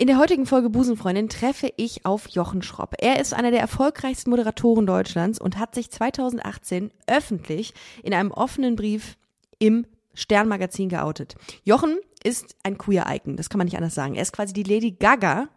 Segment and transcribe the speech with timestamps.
[0.00, 2.94] In der heutigen Folge Busenfreundin treffe ich auf Jochen Schropp.
[3.00, 8.76] Er ist einer der erfolgreichsten Moderatoren Deutschlands und hat sich 2018 öffentlich in einem offenen
[8.76, 9.18] Brief
[9.58, 9.84] im
[10.14, 11.34] Sternmagazin geoutet.
[11.64, 14.14] Jochen ist ein Queer-Icon, das kann man nicht anders sagen.
[14.14, 15.50] Er ist quasi die Lady Gaga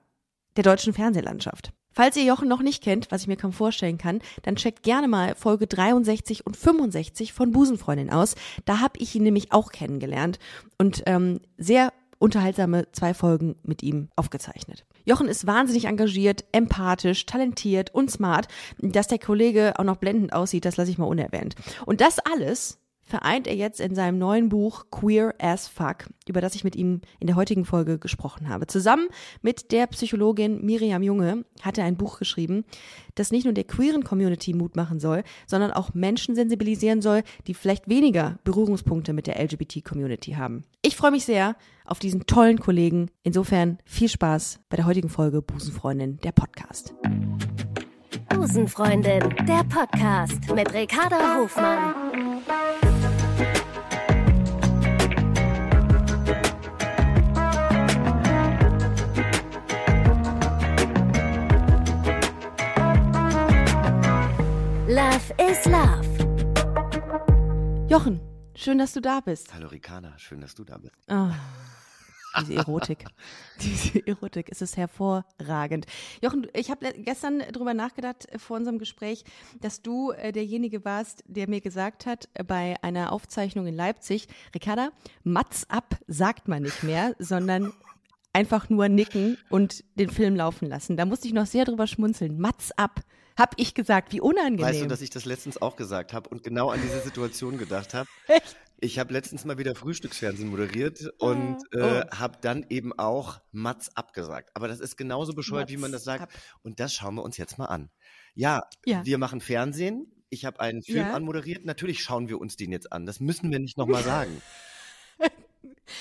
[0.58, 1.72] der deutschen Fernsehlandschaft.
[1.94, 5.08] Falls ihr Jochen noch nicht kennt, was ich mir kaum vorstellen kann, dann checkt gerne
[5.08, 8.36] mal Folge 63 und 65 von Busenfreundin aus.
[8.66, 10.38] Da habe ich ihn nämlich auch kennengelernt
[10.78, 11.94] und ähm, sehr
[12.24, 14.86] unterhaltsame zwei Folgen mit ihm aufgezeichnet.
[15.04, 18.48] Jochen ist wahnsinnig engagiert, empathisch, talentiert und smart.
[18.78, 21.56] Dass der Kollege auch noch blendend aussieht, das lasse ich mal unerwähnt.
[21.86, 22.80] Und das alles
[23.14, 27.02] vereint er jetzt in seinem neuen Buch Queer as Fuck, über das ich mit ihm
[27.20, 28.66] in der heutigen Folge gesprochen habe.
[28.66, 29.08] Zusammen
[29.44, 32.66] mit der Psychologin Miriam Junge hat er ein Buch geschrieben,
[33.14, 37.54] das nicht nur der queeren Community Mut machen soll, sondern auch Menschen sensibilisieren soll, die
[37.54, 40.64] vielleicht weniger Berührungspunkte mit der LGBT-Community haben.
[40.82, 43.12] Ich freue mich sehr auf diesen tollen Kollegen.
[43.22, 46.96] Insofern viel Spaß bei der heutigen Folge Busenfreundin, der Podcast.
[48.44, 51.96] Busenfreundin, der Podcast mit Ricarda Hofmann.
[64.90, 66.04] Love is Love.
[67.88, 68.20] Jochen,
[68.56, 69.54] schön, dass du da bist.
[69.54, 70.94] Hallo Rikana, schön, dass du da bist.
[71.10, 71.30] Oh,
[72.40, 73.06] diese Erotik.
[73.62, 75.86] diese Erotik, es ist hervorragend.
[76.22, 79.24] Jochen, ich habe gestern drüber nachgedacht äh, vor unserem Gespräch,
[79.62, 84.28] dass du äh, derjenige warst, der mir gesagt hat, äh, bei einer Aufzeichnung in Leipzig,
[84.54, 84.90] Ricarda,
[85.24, 87.74] Mats ab sagt man nicht mehr, sondern
[88.34, 90.98] einfach nur nicken und den Film laufen lassen.
[90.98, 92.40] Da musste ich noch sehr drüber schmunzeln.
[92.40, 93.02] Mats ab.
[93.38, 94.66] Hab ich gesagt, wie unangenehm.
[94.66, 97.94] Weißt du, dass ich das letztens auch gesagt habe und genau an diese Situation gedacht
[97.94, 98.08] habe?
[98.80, 101.78] Ich habe letztens mal wieder Frühstücksfernsehen moderiert und Oh.
[101.78, 104.50] äh, habe dann eben auch Mats abgesagt.
[104.56, 106.24] Aber das ist genauso bescheuert, wie man das Mats sagt.
[106.24, 106.30] ab.
[106.64, 107.90] Und das schauen wir uns jetzt mal an.
[108.36, 109.06] Ja, Ja.
[109.06, 110.12] wir machen Fernsehen.
[110.30, 111.14] Ich habe einen Film Ja.
[111.14, 111.64] anmoderiert.
[111.64, 113.06] Natürlich schauen wir uns den jetzt an.
[113.06, 114.42] Das müssen wir nicht nochmal sagen.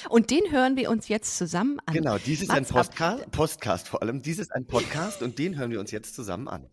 [0.09, 1.95] Und den hören wir uns jetzt zusammen an.
[1.95, 2.77] Genau, dies ist ein Mats ab.
[2.77, 4.23] Postcast, Postcast vor allem.
[4.23, 6.67] Dies ist ein Podcast und den hören wir uns jetzt zusammen an.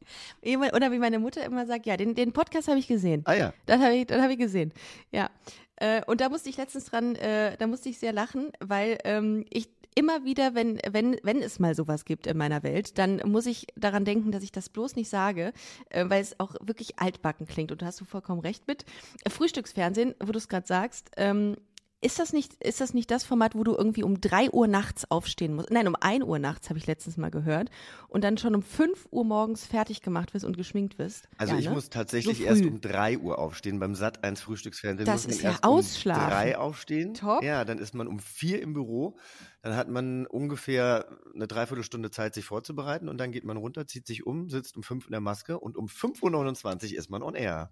[0.43, 3.21] Oder wie meine Mutter immer sagt, ja, den, den Podcast habe ich gesehen.
[3.25, 3.53] Ah ja.
[3.65, 4.73] Das habe ich, das hab ich gesehen.
[5.11, 5.29] Ja.
[5.77, 9.45] Äh, und da musste ich letztens dran, äh, da musste ich sehr lachen, weil ähm,
[9.49, 13.45] ich immer wieder, wenn, wenn, wenn es mal sowas gibt in meiner Welt, dann muss
[13.45, 15.51] ich daran denken, dass ich das bloß nicht sage,
[15.89, 17.71] äh, weil es auch wirklich altbacken klingt.
[17.71, 18.85] Und da hast du vollkommen recht mit.
[19.27, 21.57] Frühstücksfernsehen, wo du es gerade sagst, ähm,
[22.01, 25.09] ist das nicht, ist das nicht das Format, wo du irgendwie um drei Uhr nachts
[25.11, 25.69] aufstehen musst?
[25.69, 27.69] Nein, um ein Uhr nachts habe ich letztens mal gehört
[28.07, 31.27] und dann schon um fünf Uhr morgens fertig gemacht wirst und geschminkt wirst.
[31.37, 31.73] Also ja, ich ne?
[31.73, 35.05] muss tatsächlich So erst um 3 Uhr aufstehen beim Sat 1 Frühstücksfernsehen.
[35.05, 36.23] Das ist ja erst Ausschlafen.
[36.23, 37.13] Um 3 aufstehen.
[37.15, 37.43] Top.
[37.43, 39.17] Ja, dann ist man um 4 im Büro.
[39.61, 41.05] Dann hat man ungefähr
[41.35, 43.09] eine Dreiviertelstunde Zeit, sich vorzubereiten.
[43.09, 45.75] Und dann geht man runter, zieht sich um, sitzt um 5 in der Maske und
[45.75, 47.71] um 5.29 Uhr ist man on air.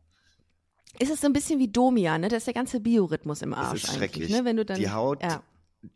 [0.99, 2.27] Ist es so ein bisschen wie Domia, ne?
[2.27, 4.29] Da ist der ganze Biorhythmus im Das Arsch ist eigentlich, schrecklich.
[4.31, 4.45] ne?
[4.45, 5.43] Wenn du dann, die Haut, Ja.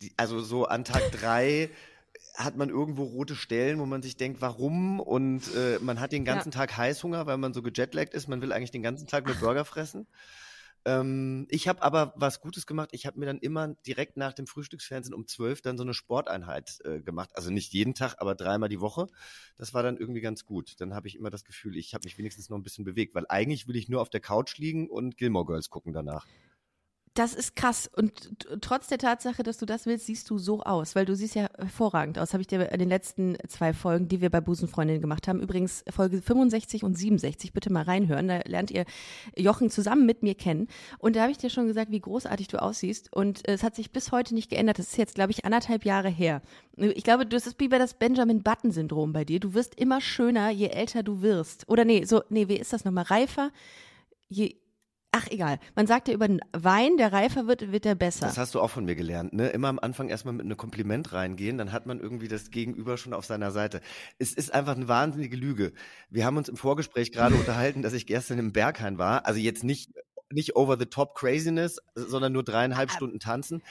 [0.02, 1.70] die, also so an Tag 3
[2.36, 5.00] hat man irgendwo rote Stellen, wo man sich denkt, warum?
[5.00, 8.28] Und äh, man hat den ganzen Tag Heißhunger, weil man so gejetlaggt ist.
[8.28, 10.08] Man will eigentlich den ganzen Tag nur Burger fressen.
[10.86, 12.90] Ähm, ich habe aber was Gutes gemacht.
[12.92, 16.80] Ich habe mir dann immer direkt nach dem Frühstücksfernsehen um 12 dann so eine Sporteinheit
[16.84, 17.32] äh, gemacht.
[17.36, 19.08] Also nicht jeden Tag, aber dreimal die Woche.
[19.58, 20.80] Das war dann irgendwie ganz gut.
[20.80, 23.26] Dann habe ich immer das Gefühl, ich habe mich wenigstens noch ein bisschen bewegt, weil
[23.30, 26.26] eigentlich will ich nur auf der Couch liegen und Gilmore Girls gucken danach.
[27.14, 27.90] Das ist krass.
[27.94, 31.36] Und trotz der Tatsache, dass du das willst, siehst du so aus, weil du siehst
[31.36, 32.32] ja hervorragend aus.
[32.32, 35.84] Habe ich dir in den letzten zwei Folgen, die wir bei Busenfreundinnen gemacht haben, übrigens
[35.90, 38.30] Folge 65 und 67, bitte mal reinhören.
[38.30, 38.86] Da lernt ihr
[39.36, 40.70] Jochen zusammen mit mir kennen.
[41.00, 43.12] Und da habe ich dir schon gesagt, wie großartig du aussiehst.
[43.12, 44.80] Und äh, es hat sich bis heute nicht geändert.
[44.80, 46.42] Das ist jetzt, glaube ich, anderthalb Jahre her.
[46.78, 49.42] Ich glaube, das ist wie bei das Benjamin Button-Syndrom bei dir.
[49.42, 51.68] Du wirst immer schöner, je älter du wirst.
[51.68, 53.04] Oder nee, so, nee, wie ist das nochmal?
[53.04, 53.52] Reifer,
[54.30, 54.61] je.
[55.14, 55.60] Ach, egal.
[55.76, 58.28] Man sagt ja über den Wein, der reifer wird, wird er besser.
[58.28, 59.50] Das hast du auch von mir gelernt, ne?
[59.50, 63.14] Immer am Anfang erstmal mit einem Kompliment reingehen, dann hat man irgendwie das Gegenüber schon
[63.14, 63.82] auf seiner Seite.
[64.20, 65.74] Es ist einfach eine wahnsinnige Lüge.
[66.10, 69.26] Wir haben uns im Vorgespräch gerade unterhalten, dass ich gestern im Berghain war.
[69.26, 69.92] Also jetzt nicht,
[70.34, 73.62] nicht over the top craziness, sondern nur dreieinhalb Stunden tanzen.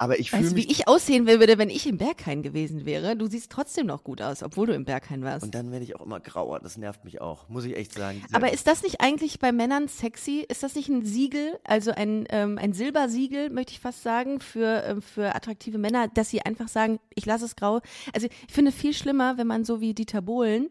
[0.00, 0.54] Aber ich fühle mich.
[0.54, 3.16] wie ich aussehen würde, wenn ich im Berghain gewesen wäre?
[3.16, 5.44] Du siehst trotzdem noch gut aus, obwohl du im Berghain warst.
[5.44, 6.60] Und dann werde ich auch immer grauer.
[6.60, 8.22] Das nervt mich auch, muss ich echt sagen.
[8.32, 10.46] Aber ist das nicht eigentlich bei Männern sexy?
[10.48, 14.84] Ist das nicht ein Siegel, also ein, ähm, ein Silbersiegel, möchte ich fast sagen, für,
[14.84, 17.80] ähm, für attraktive Männer, dass sie einfach sagen, ich lasse es grau?
[18.14, 20.68] Also ich finde viel schlimmer, wenn man so wie Dieter Bohlen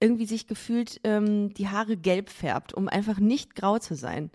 [0.00, 4.30] irgendwie sich gefühlt ähm, die Haare gelb färbt, um einfach nicht grau zu sein.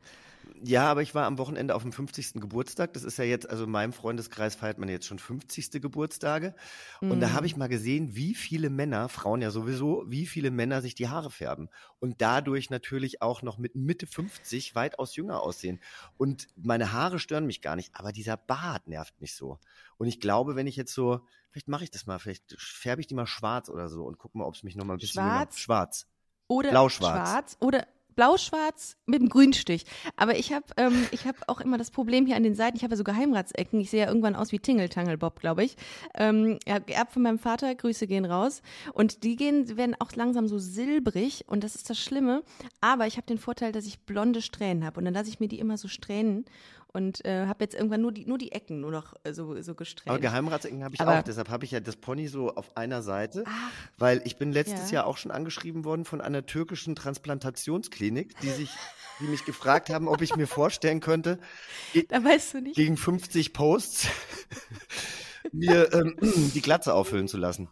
[0.63, 2.33] Ja, aber ich war am Wochenende auf dem 50.
[2.41, 2.93] Geburtstag.
[2.93, 5.81] Das ist ja jetzt, also in meinem Freundeskreis feiert man jetzt schon 50.
[5.81, 6.55] Geburtstage.
[7.01, 10.81] Und da habe ich mal gesehen, wie viele Männer, Frauen ja sowieso, wie viele Männer
[10.81, 11.69] sich die Haare färben.
[11.99, 15.79] Und dadurch natürlich auch noch mit Mitte 50 weitaus jünger aussehen.
[16.17, 19.59] Und meine Haare stören mich gar nicht, aber dieser Bart nervt mich so.
[19.97, 21.21] Und ich glaube, wenn ich jetzt so,
[21.51, 24.37] vielleicht mache ich das mal, vielleicht färbe ich die mal schwarz oder so und gucke
[24.37, 25.59] mal, ob es mich noch mal ein bisschen jünger- Schwarz?
[25.59, 26.07] schwarz.
[26.47, 27.29] Oder Blau-schwarz.
[27.29, 29.85] schwarz oder blau-schwarz mit einem Grünstich.
[30.15, 32.83] Aber ich habe ähm, ich hab auch immer das Problem hier an den Seiten, ich
[32.83, 35.75] habe ja so Geheimratsecken, ich sehe ja irgendwann aus wie Tingle Bob, glaube ich.
[36.15, 38.61] Ähm, geerbt von meinem Vater, Grüße gehen raus.
[38.93, 42.43] Und die gehen, werden auch langsam so silbrig und das ist das Schlimme.
[42.81, 45.47] Aber ich habe den Vorteil, dass ich blonde Strähnen habe und dann lasse ich mir
[45.47, 46.45] die immer so strähnen
[46.95, 49.71] und äh, habe jetzt irgendwann nur die, nur die Ecken nur noch äh, so, so
[49.71, 50.21] Aber gesträhnt.
[50.21, 53.43] Geheimratsecken habe ich Aber- auch, deshalb habe ich ja das Pony so auf einer Seite,
[53.97, 54.95] weil ich bin letztes Ja.
[55.01, 58.69] Jahr auch schon angeschrieben worden von einer türkischen Transplantationsklinik, die sich,
[59.19, 61.37] die mich gefragt haben, ob ich mir vorstellen könnte,
[62.09, 62.75] Da weißt du nicht.
[62.75, 64.07] gegen 50 Posts
[65.51, 66.15] mir ähm,
[66.53, 67.69] die Glatze auffüllen zu lassen.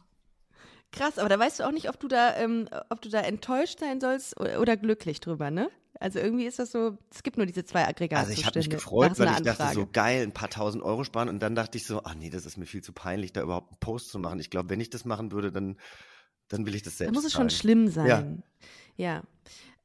[0.92, 3.80] Krass, aber da weißt du auch nicht, ob du da, ähm, ob du da enttäuscht
[3.80, 5.70] sein sollst oder, oder glücklich drüber, ne?
[6.00, 8.40] Also irgendwie ist das so, es gibt nur diese zwei Also Aggregatzustände.
[8.42, 9.74] ich habe mich gefreut, weil ich dachte Anfrage.
[9.76, 12.46] so geil, ein paar tausend Euro sparen und dann dachte ich so, ach nee, das
[12.46, 14.40] ist mir viel zu peinlich, da überhaupt einen Post zu machen.
[14.40, 15.78] Ich glaube, wenn ich das machen würde, dann,
[16.50, 17.50] dann will ich das Da selbst muss es schon zahlen.
[17.52, 18.44] schlimm sein.
[18.98, 19.24] Ja.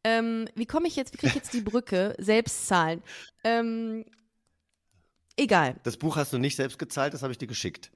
[0.04, 2.14] Ähm, wie komme ich jetzt, wie kriege ich jetzt die Brücke?
[2.18, 3.02] Selbst zahlen.
[3.44, 4.04] Ähm,
[5.36, 5.76] egal.
[5.82, 7.90] Das Buch hast du nicht selbst gezahlt, das habe ich dir geschickt.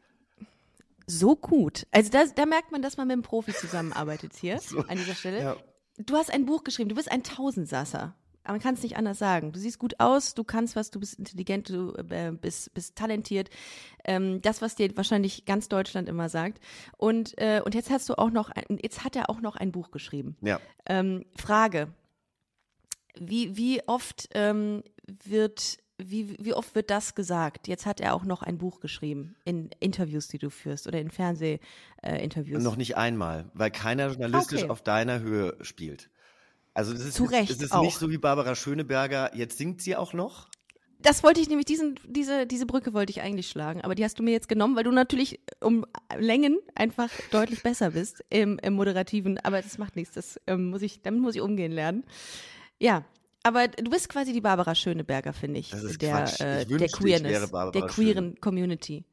[1.07, 1.87] So gut.
[1.91, 5.15] Also da, da merkt man, dass man mit einem Profi zusammenarbeitet hier So, an dieser
[5.15, 5.41] Stelle.
[5.43, 5.57] Ja.
[5.99, 8.15] Du hast ein Buch geschrieben, du bist ein Tausendsasser.
[8.45, 9.53] Aber man kann es nicht anders sagen.
[9.53, 13.51] Du siehst gut aus, du kannst was, du bist intelligent, du äh, bist, bist talentiert.
[14.05, 16.61] Ähm, das, was dir wahrscheinlich ganz Deutschland immer sagt.
[16.97, 19.71] Und, äh, und jetzt hast du auch noch, ein, jetzt hat er auch noch ein
[19.71, 20.37] Buch geschrieben.
[20.41, 20.61] Ja.
[20.87, 21.93] Ähm, Frage.
[23.15, 24.83] Wie, wie oft ähm,
[25.25, 27.69] wird, wie, wie oft wird das gesagt?
[27.69, 31.11] Jetzt hat er auch noch ein Buch geschrieben in Interviews, die du führst oder in
[31.11, 32.61] Fernsehinterviews.
[32.61, 32.65] Äh.
[32.65, 34.71] Noch nicht einmal, weil keiner journalistisch Okay.
[34.71, 36.11] auf deiner Höhe spielt.
[36.75, 37.83] Also das ist, Zu Recht es ist auch.
[37.83, 40.49] nicht so wie Barbara Schöneberger, jetzt singt sie auch noch.
[41.01, 44.19] Das wollte ich nämlich, diesen, diese, diese Brücke wollte ich eigentlich schlagen, aber die hast
[44.21, 45.85] du mir jetzt genommen, weil du natürlich um
[46.17, 50.81] Längen einfach deutlich besser bist im, im Moderativen, aber das macht nichts, das ähm, muss
[50.81, 52.05] ich, damit muss ich umgehen lernen.
[52.79, 53.05] Ja,
[53.43, 56.35] aber du bist quasi die Barbara Schöneberger, finde ich, Das ist der, Quatsch.
[56.35, 59.05] Ich äh, der wünschte, ich Queerness, wäre Barbara der queeren Community.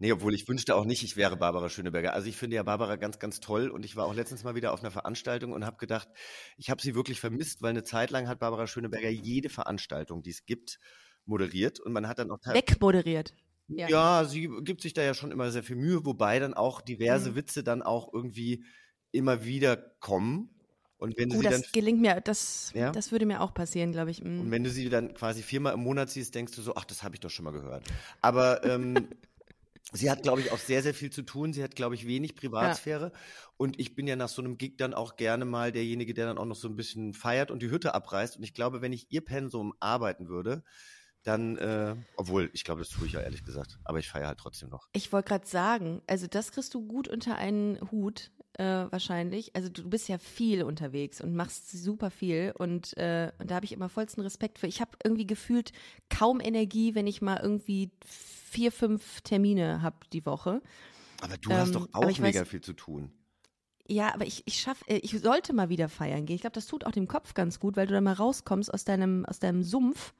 [0.00, 2.14] Nee, obwohl ich wünschte auch nicht, ich wäre Barbara Schöneberger.
[2.14, 4.72] Also ich finde ja Barbara ganz, ganz toll und ich war auch letztens mal wieder
[4.72, 6.08] auf einer Veranstaltung und habe gedacht,
[6.56, 10.30] ich habe sie wirklich vermisst, weil eine Zeit lang hat Barbara Schöneberger jede Veranstaltung, die
[10.30, 10.80] es gibt,
[11.26, 13.34] moderiert und man hat dann auch Wegmoderiert.
[13.68, 13.88] Ja.
[13.88, 17.30] Ja, sie gibt sich da ja schon immer sehr viel Mühe, wobei dann auch diverse
[17.30, 17.36] Mhm.
[17.36, 18.64] Witze dann auch irgendwie
[19.10, 20.53] immer wieder kommen.
[21.04, 22.90] Und wenn du Oh, sie dann das gelingt mir, das, Ja?
[22.90, 24.22] das würde mir auch passieren, glaube ich.
[24.22, 24.40] Mm.
[24.40, 27.02] und wenn du sie dann quasi viermal im Monat siehst, denkst du so, ach, das
[27.02, 27.84] habe ich doch schon mal gehört.
[28.22, 28.94] Aber ähm,
[29.92, 31.52] sie hat, glaube ich, auch sehr, sehr viel zu tun.
[31.52, 33.12] Sie hat, glaube ich, wenig Privatsphäre.
[33.56, 36.38] Und ich bin ja nach so einem Gig dann auch gerne mal derjenige, der dann
[36.38, 38.36] auch noch so ein bisschen feiert und die Hütte abreißt.
[38.38, 40.64] Und ich glaube, wenn ich ihr Pensum arbeiten würde,
[41.22, 44.38] dann, äh, obwohl, ich glaube, das tue ich ja ehrlich gesagt, aber ich feiere halt
[44.38, 44.88] trotzdem noch.
[44.92, 49.54] Ich wollte gerade sagen, also das kriegst du gut unter einen Hut, äh, wahrscheinlich.
[49.56, 53.64] Also du bist ja viel unterwegs und machst super viel und, äh, und da habe
[53.64, 54.66] ich immer vollsten Respekt für.
[54.66, 55.72] Ich habe irgendwie gefühlt
[56.10, 60.62] kaum Energie, wenn ich mal irgendwie vier, fünf Termine habe die Woche.
[61.20, 63.10] Aber du hast Ähm, doch aber auch mega weiß- viel zu tun.
[63.86, 66.36] Ja, aber ich, ich schaff, äh, ich sollte mal wieder feiern gehen.
[66.36, 68.84] Ich glaube, das tut auch dem Kopf ganz gut, weil du dann mal rauskommst aus
[68.84, 70.14] deinem, aus deinem Sumpf.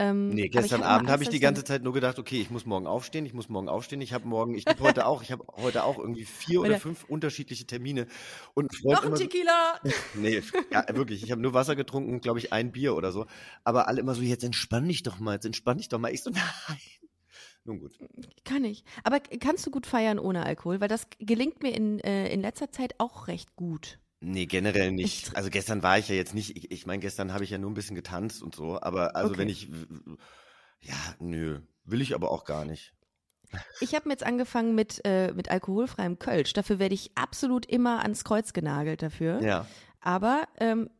[0.00, 2.86] Ähm, Nee, gestern Abend habe ich die ganze Zeit nur gedacht, okay, ich muss morgen
[2.86, 4.00] aufstehen, ich muss morgen aufstehen.
[4.00, 7.04] Ich habe morgen, ich habe heute auch, ich habe heute auch irgendwie vier oder fünf
[7.04, 8.06] unterschiedliche Termine.
[8.54, 9.80] Und Noch ein Tequila!
[10.14, 11.22] Nee, ja, wirklich.
[11.24, 13.26] Ich habe nur Wasser getrunken, glaube ich, ein Bier oder so.
[13.64, 16.12] Aber alle immer so, jetzt entspann dich doch mal, jetzt entspann dich doch mal.
[16.12, 16.30] Ich so,
[16.68, 16.78] nein.
[17.64, 17.98] Nun gut.
[18.44, 18.84] Kann ich.
[19.04, 20.80] Aber kannst du gut feiern ohne Alkohol?
[20.80, 23.98] Weil das gelingt mir in, äh, in letzter Zeit auch recht gut.
[24.20, 25.28] Nee, generell nicht.
[25.28, 27.58] Ich- Also gestern war ich ja jetzt nicht, ich, ich meine, gestern habe ich ja
[27.58, 29.38] nur ein bisschen getanzt und so, aber also Okay.
[29.40, 29.68] wenn ich,
[30.80, 32.94] ja, nö, will ich aber auch gar nicht.
[33.80, 36.52] Ich habe jetzt angefangen mit, äh, mit alkoholfreiem Kölsch.
[36.52, 39.40] Dafür werde ich absolut immer ans Kreuz genagelt dafür.
[39.40, 39.66] Ja.
[40.00, 40.90] Aber ähm,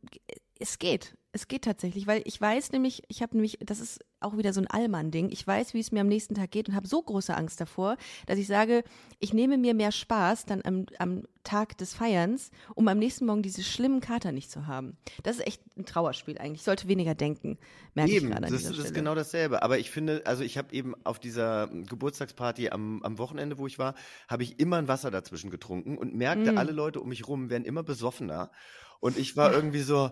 [0.57, 1.15] es geht.
[1.31, 4.61] Es geht tatsächlich, weil ich weiß nämlich, ich habe nämlich, das ist auch wieder so
[4.61, 7.37] ein Allmann-Ding, ich weiß, wie es mir am nächsten Tag geht und habe so große
[7.37, 8.83] Angst davor, dass ich sage,
[9.19, 13.41] ich nehme mir mehr Spaß dann am, am Tag des Feierns, um am nächsten Morgen
[13.41, 14.97] diese schlimmen Kater nicht zu haben.
[15.23, 16.59] Das ist echt ein Trauerspiel eigentlich.
[16.61, 17.57] Ich sollte weniger denken,
[17.95, 19.63] merke Eben, ich gerade an das, ist genau dasselbe.
[19.63, 23.79] Aber ich finde, also ich habe eben auf dieser Geburtstagsparty am, am Wochenende, wo ich
[23.79, 23.95] war,
[24.27, 26.57] habe ich immer ein Wasser dazwischen getrunken und merkte, Mm.
[26.59, 28.51] alle Leute um mich rum werden immer besoffener.
[28.99, 30.11] Und ich war irgendwie so,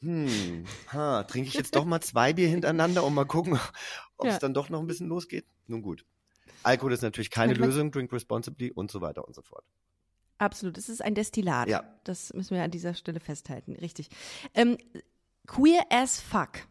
[0.00, 3.58] hm, ha, trinke ich jetzt doch mal zwei Bier hintereinander und mal gucken,
[4.18, 4.38] ob es Ja.
[4.40, 5.46] dann doch noch ein bisschen losgeht?
[5.66, 6.04] Nun gut.
[6.62, 9.64] Alkohol ist natürlich keine Lösung, drink responsibly und so weiter und so fort.
[10.44, 11.68] Absolut, es ist ein Destillat.
[11.68, 11.84] Ja.
[12.04, 14.10] Das müssen wir an dieser Stelle festhalten, richtig.
[14.52, 14.76] Ähm,
[15.46, 16.68] queer as fuck.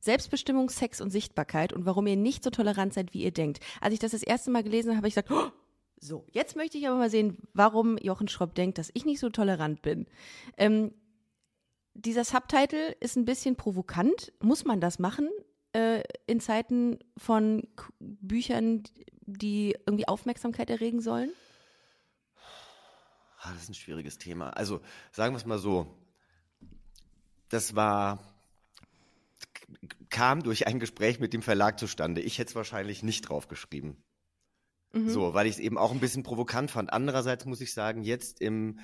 [0.00, 3.60] Selbstbestimmung, Sex und Sichtbarkeit und warum ihr nicht so tolerant seid, wie ihr denkt.
[3.80, 5.50] Als ich das das erste Mal gelesen habe, habe ich gesagt, oh,
[5.98, 9.30] so, jetzt möchte ich aber mal sehen, warum Jochen Schropp denkt, dass ich nicht so
[9.30, 10.06] tolerant bin.
[10.58, 10.92] Ähm,
[11.94, 14.30] dieser Subtitle ist ein bisschen provokant.
[14.40, 15.30] Muss man das machen
[15.72, 17.66] äh, in Zeiten von
[17.98, 18.82] Büchern,
[19.22, 21.30] die irgendwie Aufmerksamkeit erregen sollen?
[23.40, 24.50] Ah, Das ist ein schwieriges Thema.
[24.50, 24.80] Also
[25.12, 25.96] sagen wir es mal so.
[27.48, 28.18] Das war
[30.10, 32.20] kam durch ein Gespräch mit dem Verlag zustande.
[32.20, 33.96] Ich hätte es wahrscheinlich nicht draufgeschrieben.
[34.92, 35.08] Mhm.
[35.08, 36.92] So, weil ich es eben auch ein bisschen provokant fand.
[36.92, 38.80] Andererseits muss ich sagen, jetzt im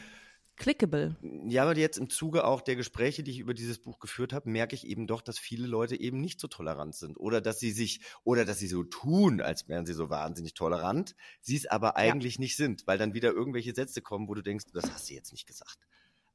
[0.56, 1.16] Clickable.
[1.20, 4.48] ja, aber jetzt im Zuge auch der Gespräche, die ich über dieses Buch geführt habe,
[4.48, 7.72] merke ich eben doch, dass viele Leute eben nicht so tolerant sind oder dass sie
[7.72, 11.96] sich oder dass sie so tun, als wären sie so wahnsinnig tolerant, sie es aber
[11.96, 15.14] eigentlich nicht sind, weil dann wieder irgendwelche Sätze kommen, wo du denkst, das hast du
[15.14, 15.78] jetzt nicht gesagt.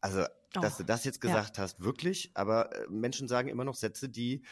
[0.01, 0.25] Also,
[0.59, 1.29] dass Oh, du das jetzt ja.
[1.29, 4.43] gesagt hast, wirklich, aber äh, Menschen sagen immer noch Sätze, die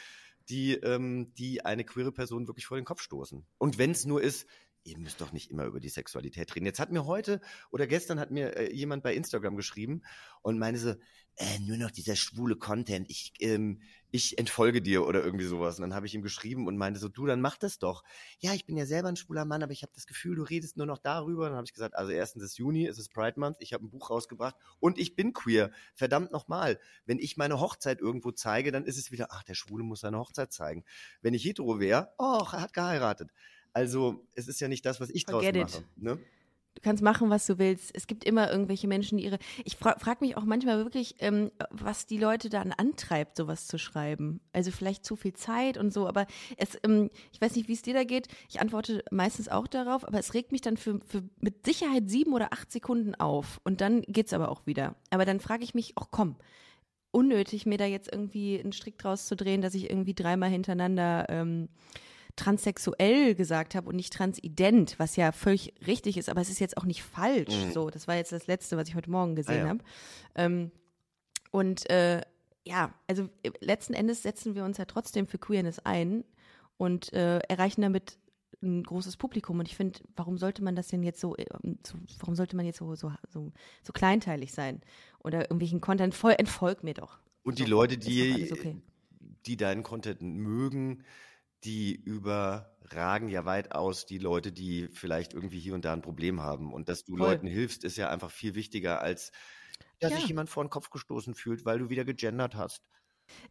[0.49, 3.45] die ähm, die eine queere Person wirklich vor den Kopf stoßen.
[3.57, 4.47] Und wenn es nur ist,
[4.87, 6.65] ihr müsst doch nicht immer über die Sexualität reden.
[6.65, 7.41] Jetzt hat mir heute
[7.71, 10.01] oder gestern hat mir äh, jemand bei Instagram geschrieben
[10.41, 10.95] und meinte so,
[11.39, 13.79] äh, nur noch dieser schwule Content, ich, ähm,
[14.09, 15.77] ich entfolge dir oder irgendwie sowas.
[15.77, 18.03] Und dann habe ich ihm geschrieben und meinte so, du, dann mach das doch.
[18.39, 20.77] Ja, ich bin ja selber ein schwuler Mann, aber ich habe das Gefühl, du redest
[20.77, 21.43] nur noch darüber.
[21.43, 23.85] Und dann habe ich gesagt, also erstens ist Juni, es ist Pride Month, ich habe
[23.85, 25.71] ein Buch rausgebracht und ich bin queer.
[25.93, 29.83] Verdammt nochmal, wenn ich meine Hochzeit irgendwo zeige, dann ist es wieder, ach, der Schwule
[29.83, 30.85] muss seine Hochzeit zeigen.
[31.21, 33.29] Wenn ich hetero wäre, oh, er hat geheiratet.
[33.77, 35.61] Also es ist ja nicht das, was ich Forget it.
[35.61, 35.83] mache.
[35.97, 36.17] Ne?
[36.73, 37.91] Du kannst machen, was du willst.
[37.93, 39.37] Es gibt immer irgendwelche Menschen, die ihre.
[39.65, 43.77] Ich fra frage mich auch manchmal wirklich, ähm, was die Leute dann antreibt, sowas zu
[43.77, 44.39] schreiben.
[44.51, 46.25] Also vielleicht zu viel Zeit und so, aber
[46.57, 48.29] es, ähm, ich weiß nicht, wie es dir da geht.
[48.49, 52.33] Ich antworte meistens auch darauf, aber es regt mich dann für, für mit Sicherheit sieben
[52.33, 53.61] oder acht Sekunden auf.
[53.63, 54.95] Und dann geht's aber auch wieder.
[55.11, 56.35] Aber dann frage ich mich, ach komm,
[57.11, 61.27] unnötig, mir da jetzt irgendwie einen Strick draus zu drehen, dass ich irgendwie dreimal hintereinander
[61.29, 61.69] ähm,
[62.37, 66.77] transsexuell gesagt habe und nicht transident, was ja völlig richtig ist, aber es ist jetzt
[66.77, 67.65] auch nicht falsch.
[67.65, 67.71] Mhm.
[67.71, 69.67] So, das war jetzt das Letzte, was ich heute Morgen gesehen Ah, ja.
[69.69, 69.79] habe.
[70.35, 70.71] Ähm,
[71.51, 72.21] und äh,
[72.65, 76.23] ja, also äh, letzten Endes setzen wir uns ja trotzdem für Queerness ein
[76.77, 78.17] und äh, erreichen damit
[78.61, 79.59] ein großes Publikum.
[79.59, 82.65] Und ich finde, warum sollte man das denn jetzt so, ähm, so warum sollte man
[82.65, 83.51] jetzt so, so, so,
[83.83, 84.81] so kleinteilig sein?
[85.23, 87.19] Oder irgendwelchen Content, voll, entfolg mir doch.
[87.43, 88.75] Und die So, Leute, die, okay.
[89.45, 91.03] die deinen Content mögen,
[91.63, 96.73] die überragen ja weitaus die Leute, die vielleicht irgendwie hier und da ein Problem haben.
[96.73, 97.37] Und dass du Voll.
[97.37, 99.31] Leuten hilfst, ist ja einfach viel wichtiger, als
[99.99, 100.15] dass Ja.
[100.15, 102.83] sich jemand vor den Kopf gestoßen fühlt, weil du wieder gegendert hast.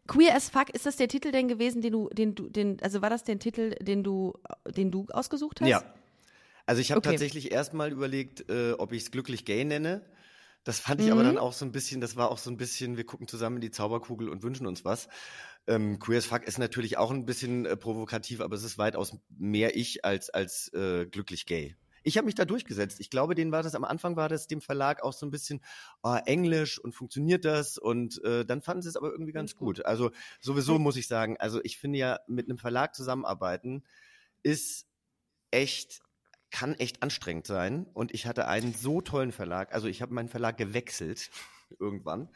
[0.09, 3.03] Queer as fuck, ist das der Titel denn gewesen, den du, den du, den, also
[3.03, 4.33] war das der Titel, den du,
[4.69, 5.85] den du ausgesucht hast?
[5.85, 5.95] Ja.
[6.67, 7.03] Also ich habe Okay.
[7.03, 10.13] tatsächlich erstmal überlegt, äh, ob ich es glücklich gay nenne.
[10.65, 11.25] Das fand ich aber Mhm.
[11.25, 13.63] dann auch so ein bisschen, das war auch so ein bisschen, wir gucken zusammen in
[13.63, 15.09] die Zauberkugel und wünschen uns was.
[15.67, 19.17] Ähm, Queer as Fuck ist natürlich auch ein bisschen äh, provokativ, aber es ist weitaus
[19.29, 21.77] mehr ich als, als äh, glücklich gay.
[22.07, 23.01] Ich habe mich da durchgesetzt.
[23.01, 25.61] Ich glaube, denen war das am Anfang war das dem Verlag auch so ein bisschen
[26.05, 29.79] oh, Englisch und funktioniert das und äh, dann fanden sie es aber irgendwie ganz gut.
[29.79, 29.87] gut.
[29.87, 33.83] Also sowieso muss ich sagen, also ich finde ja mit einem Verlag zusammenarbeiten
[34.45, 34.87] ist
[35.51, 36.01] echt
[36.53, 39.75] kann echt anstrengend sein und ich hatte einen so tollen Verlag.
[39.75, 41.31] Also ich habe meinen Verlag gewechselt
[41.81, 42.29] irgendwann.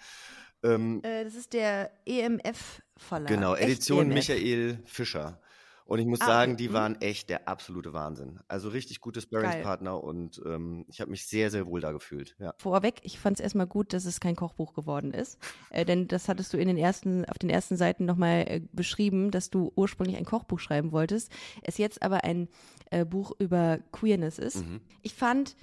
[0.63, 3.29] Ähm, Äh, das ist der EMF-Verlag.
[3.29, 4.15] genau, Edition EMF.
[4.15, 5.41] Michael Fischer.
[5.87, 6.73] Und ich muss Ah, sagen, die Mhm.
[6.75, 8.39] waren echt der absolute Wahnsinn.
[8.47, 12.37] Also richtig gute Sparringspartner und ähm, ich habe mich sehr, sehr wohl da gefühlt.
[12.39, 12.55] Ja.
[12.59, 15.37] Vorweg, ich fand es erstmal gut, dass es kein Kochbuch geworden ist.
[15.71, 19.33] Äh, denn das hattest du in den ersten, auf den ersten Seiten nochmal äh, beschrieben,
[19.33, 21.33] dass du ursprünglich ein Kochbuch schreiben wolltest.
[21.63, 22.49] Es jetzt aber ein
[22.93, 24.65] äh, Buch über Queerness ist.
[24.65, 24.81] Mhm.
[25.03, 25.57] Ich fand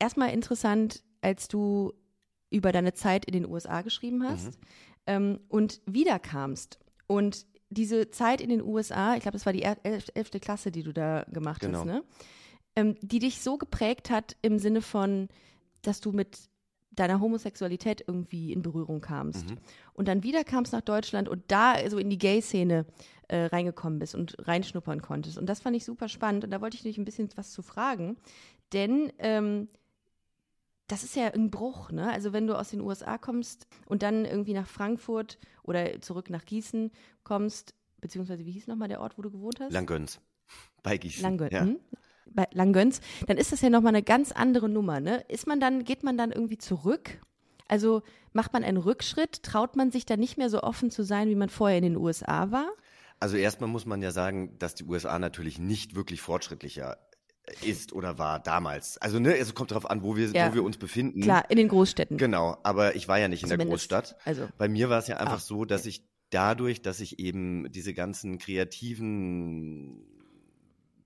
[0.00, 1.92] erstmal interessant, als du
[2.50, 4.58] über deine Zeit in den USA geschrieben hast
[5.06, 6.78] ähm, und wiederkamst.
[7.06, 10.70] Und diese Zeit in den USA, ich glaube, das war die el- elf- elfte Klasse,
[10.70, 11.78] die du da gemacht Genau.
[11.80, 12.02] hast, ne?
[12.76, 15.28] Ähm, die dich so geprägt hat im Sinne von,
[15.82, 16.38] dass du mit
[16.92, 19.50] deiner Homosexualität irgendwie in Berührung kamst.
[19.50, 19.58] Mhm.
[19.94, 22.86] Und dann wieder kamst nach Deutschland und da so in die Gay-Szene
[23.28, 25.38] äh, reingekommen bist und reinschnuppern konntest.
[25.38, 26.44] Und das fand ich super spannend.
[26.44, 28.16] Und da wollte ich dich ein bisschen was zu fragen.
[28.72, 29.68] Denn ähm,
[30.88, 32.10] das ist ja ein Bruch, ne?
[32.10, 36.44] Also wenn du aus den USA kommst und dann irgendwie nach Frankfurt oder zurück nach
[36.44, 36.90] Gießen
[37.24, 39.72] kommst, beziehungsweise wie hieß nochmal der Ort, wo du gewohnt hast?
[39.72, 40.20] Langgöns.
[40.82, 41.22] Bei Gießen.
[41.22, 41.52] Langgöns.
[41.52, 41.60] Ja.
[41.60, 41.78] Hm?
[42.30, 45.24] Bei Langgöns, dann ist das ja nochmal eine ganz andere Nummer, ne?
[45.28, 47.20] Ist man dann, geht man dann irgendwie zurück?
[47.68, 48.02] Also
[48.32, 49.42] macht man einen Rückschritt?
[49.42, 51.96] Traut man sich dann nicht mehr so offen zu sein, wie man vorher in den
[51.96, 52.68] USA war?
[53.20, 56.98] Also erstmal muss man ja sagen, dass die USA natürlich nicht wirklich fortschrittlicher
[57.62, 58.98] ist oder war damals.
[58.98, 60.50] Also ne, es kommt darauf an, wo wir, Ja.
[60.50, 61.20] wo wir uns befinden.
[61.22, 62.16] Klar, in den Großstädten.
[62.18, 63.88] Genau, aber ich war ja nicht in der Zumindest.
[63.90, 64.16] Großstadt.
[64.24, 67.70] Also, Bei mir war es ja einfach Ah, so, dass ich dadurch, dass ich eben
[67.72, 70.04] diese ganzen kreativen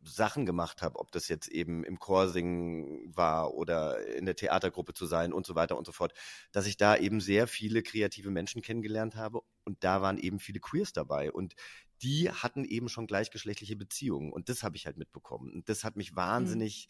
[0.04, 5.06] Sachen gemacht habe, ob das jetzt eben im Chorsingen war oder in der Theatergruppe zu
[5.06, 6.12] sein und so weiter und so fort,
[6.50, 10.58] dass ich da eben sehr viele kreative Menschen kennengelernt habe und da waren eben viele
[10.58, 11.54] Queers dabei und
[12.02, 15.96] die hatten eben schon gleichgeschlechtliche Beziehungen und das habe ich halt mitbekommen und das hat
[15.96, 16.88] mich wahnsinnig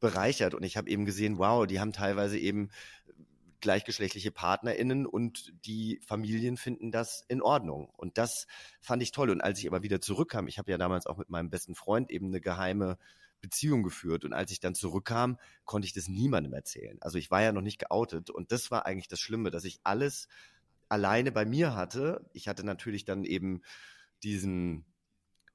[0.00, 2.70] bereichert und ich habe eben gesehen, wow, die haben teilweise eben
[3.60, 7.90] gleichgeschlechtliche PartnerInnen und die Familien finden das in Ordnung.
[7.96, 8.46] Und das
[8.80, 9.30] fand ich toll.
[9.30, 12.10] Und als ich aber wieder zurückkam, ich habe ja damals auch mit meinem besten Freund
[12.10, 12.98] eben eine geheime
[13.40, 14.24] Beziehung geführt.
[14.24, 16.98] Und als ich dann zurückkam, konnte ich das niemandem erzählen.
[17.00, 18.30] Also ich war ja noch nicht geoutet.
[18.30, 20.28] Und das war eigentlich das Schlimme, dass ich alles
[20.88, 22.28] alleine bei mir hatte.
[22.32, 23.62] Ich hatte natürlich dann eben
[24.22, 24.84] diesen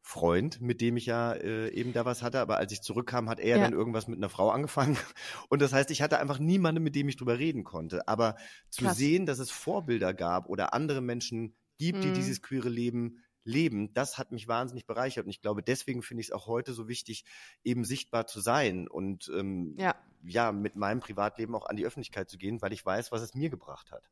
[0.01, 3.39] Freund, mit dem ich ja äh, eben da was hatte, aber als ich zurückkam, hat
[3.39, 3.60] er Ja.
[3.60, 4.98] dann irgendwas mit einer Frau angefangen.
[5.50, 8.08] Und das heißt, ich hatte einfach niemanden, mit dem ich drüber reden konnte.
[8.08, 8.36] Aber
[8.70, 8.98] zu Krass.
[8.98, 12.13] sehen, dass es Vorbilder gab oder andere Menschen gibt, die Mhm.
[12.13, 15.25] dieses queere Leben leben, das hat mich wahnsinnig bereichert.
[15.25, 17.25] Und ich glaube, deswegen finde ich es auch heute so wichtig,
[17.63, 22.29] eben sichtbar zu sein und ähm, ja, ja, mit meinem Privatleben auch an die Öffentlichkeit
[22.29, 24.10] zu gehen, weil ich weiß, was es mir gebracht hat.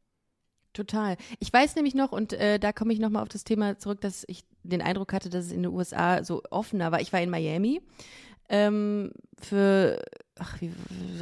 [0.73, 1.17] Total.
[1.39, 4.23] Ich weiß nämlich noch, und äh, da komme ich nochmal auf das Thema zurück, dass
[4.27, 7.01] ich den Eindruck hatte, dass es in den USA so offener war.
[7.01, 7.81] Ich war in Miami
[8.49, 10.01] ähm, für
[10.39, 10.71] ach, wie,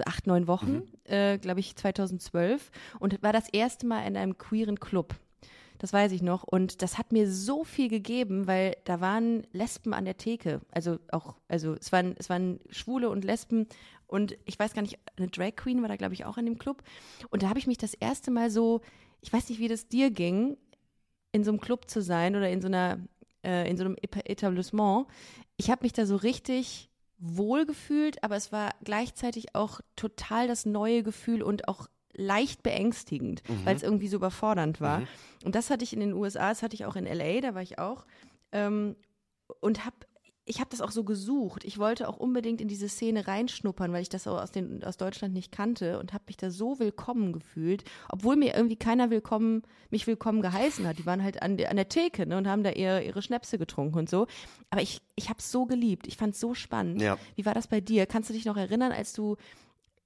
[0.06, 0.84] acht, neun Wochen, Mhm.
[1.12, 5.16] äh, glaube ich, 2012 und war das erste Mal in einem queeren Club.
[5.78, 6.44] Das weiß ich noch.
[6.44, 10.60] Und das hat mir so viel gegeben, weil da waren Lesben an der Theke.
[10.72, 13.66] Also auch, also es waren, es waren Schwule und Lesben
[14.08, 16.58] und ich weiß gar nicht, eine Drag Queen war da, glaube ich, auch in dem
[16.58, 16.84] Club.
[17.30, 18.82] Und da habe ich mich das erste Mal so,
[19.22, 20.58] ich weiß nicht, wie das dir ging,
[21.32, 23.00] in so einem Club zu sein oder in so einer,
[23.44, 25.08] äh, in so einem Eta- Etablissement.
[25.58, 30.66] Ich habe mich da so richtig wohl gefühlt, aber es war gleichzeitig auch total das
[30.66, 35.02] neue Gefühl und auch leicht beängstigend, weil es irgendwie so überfordernd war.
[35.46, 37.62] Und das hatte ich in den USA, das hatte ich auch in LA, da war
[37.62, 38.06] ich auch.
[38.52, 38.96] Ähm,
[39.62, 39.96] und habe
[40.50, 41.64] ich habe das auch so gesucht.
[41.64, 45.32] Ich wollte auch unbedingt in diese Szene reinschnuppern, weil ich das aus, den, aus Deutschland
[45.32, 50.08] nicht kannte und habe mich da so willkommen gefühlt, obwohl mir irgendwie keiner willkommen, mich
[50.08, 50.98] willkommen geheißen hat.
[50.98, 53.60] Die waren halt an der, an der Theke ne, und haben da ihre, ihre Schnäpse
[53.60, 54.26] getrunken und so.
[54.72, 56.08] Aber ich, ich habe es so geliebt.
[56.08, 57.00] Ich fand es so spannend.
[57.00, 57.20] Ja.
[57.36, 58.08] Wie war das bei dir?
[58.08, 59.38] Kannst du dich noch erinnern, als du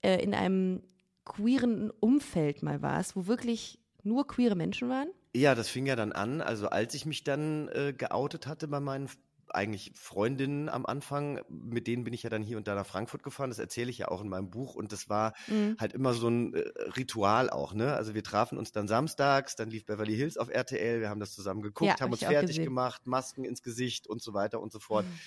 [0.01, 0.84] äh, in einem
[1.23, 5.08] queeren Umfeld mal warst, wo wirklich nur queere Menschen waren?
[5.34, 6.41] Ja, das fing ja dann an.
[6.41, 9.08] Also als ich mich dann äh, geoutet hatte bei meinen
[9.53, 13.23] eigentlich Freundinnen am Anfang, mit denen bin ich ja dann hier und da nach Frankfurt
[13.23, 13.49] gefahren.
[13.49, 14.75] Das erzähle ich ja auch in meinem Buch.
[14.75, 15.77] Und das war Mhm.
[15.79, 16.59] halt immer so ein äh,
[16.97, 17.93] Ritual auch, ne?
[17.93, 21.33] Also wir trafen uns dann samstags, dann lief Beverly Hills auf RTL, wir haben das
[21.33, 22.65] zusammen geguckt, Ja, haben hab uns fertig gesehen.
[22.65, 25.09] gemacht, Masken ins Gesicht und so weiter und so fort.
[25.09, 25.21] Mhm.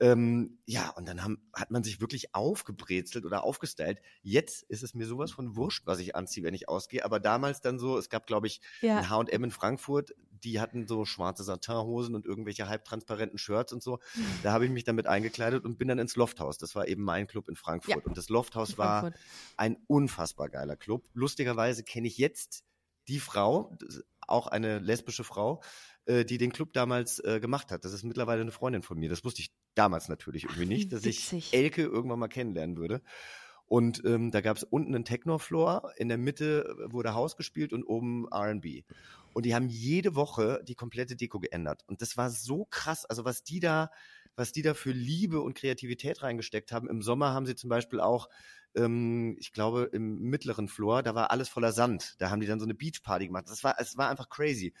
[0.00, 4.00] Ähm, ja, und dann haben, hat man sich wirklich aufgebrezelt oder aufgestylt.
[4.22, 7.04] Jetzt ist es mir sowas von wurscht, was ich anziehe, wenn ich ausgehe.
[7.04, 8.98] Aber damals dann so, es gab, glaube ich, Ja.
[8.98, 13.98] ein H&M in Frankfurt, die hatten so schwarze Satinhosen und irgendwelche halbtransparenten Shirts und so.
[14.44, 16.58] Da habe ich mich damit eingekleidet und bin dann ins Lofthaus.
[16.58, 17.96] Das war eben mein Club in Frankfurt.
[17.96, 18.02] Ja.
[18.04, 19.12] Und das Lofthaus war
[19.56, 21.04] ein unfassbar geiler Club.
[21.12, 22.62] Lustigerweise kenne ich jetzt
[23.08, 23.76] die Frau,
[24.20, 25.62] auch eine lesbische Frau,
[26.04, 27.84] äh, die den Club damals äh, gemacht hat.
[27.84, 29.08] Das ist mittlerweile eine Freundin von mir.
[29.08, 31.48] Das wusste ich damals natürlich irgendwie wie nicht, dass witzig.
[31.52, 33.02] ich Elke irgendwann mal kennenlernen würde.
[33.66, 37.84] Und ähm, da gab es unten einen Techno-Floor, in der Mitte wurde Haus gespielt und
[37.84, 38.84] oben R&B.
[39.32, 41.84] Und die haben jede Woche die komplette Deko geändert.
[41.86, 43.04] Und das war so krass.
[43.04, 43.90] Also was die da,
[44.36, 46.88] was die da für Liebe und Kreativität reingesteckt haben.
[46.88, 48.28] Im Sommer haben sie zum Beispiel auch,
[48.74, 52.14] ähm, ich glaube, im mittleren Floor, da war alles voller Sand.
[52.18, 53.44] Da haben die dann so eine Beachparty gemacht.
[53.48, 54.72] Das war, es war einfach crazy.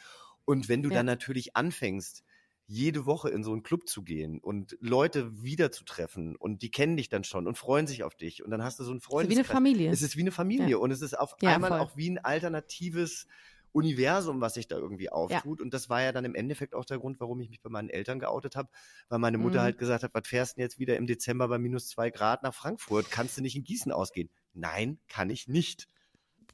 [0.46, 0.94] Und wenn du Ja.
[0.96, 2.24] dann natürlich anfängst,
[2.68, 7.08] jede Woche in so einen Club zu gehen und Leute wiederzutreffen und die kennen dich
[7.08, 9.34] dann schon und freuen sich auf dich und dann hast du so einen So wie
[9.34, 9.44] eine.
[9.44, 9.90] Familie.
[9.90, 10.78] Es ist wie eine Familie Ja.
[10.78, 11.78] und es ist auf Ja, einmal voll.
[11.80, 13.26] auch wie ein alternatives
[13.72, 15.60] Universum, was sich da irgendwie auftut.
[15.62, 17.90] Und das war ja dann im Endeffekt auch der Grund, warum ich mich bei meinen
[17.90, 18.68] Eltern geoutet habe,
[19.08, 19.62] weil meine Mutter Mhm.
[19.62, 22.42] halt gesagt hat, was fährst du denn jetzt wieder im Dezember bei minus zwei Grad
[22.42, 23.10] nach Frankfurt?
[23.10, 24.30] Kannst du nicht in Gießen ausgehen?
[24.52, 25.88] Nein, kann ich nicht.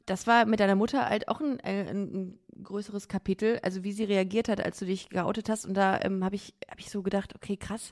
[0.05, 3.91] Das war mit deiner Mutter halt auch ein, äh, ein, ein größeres Kapitel, also wie
[3.91, 5.65] sie reagiert hat, als du dich geoutet hast.
[5.65, 7.91] Und da ähm, habe ich, hab ich so gedacht, okay, krass.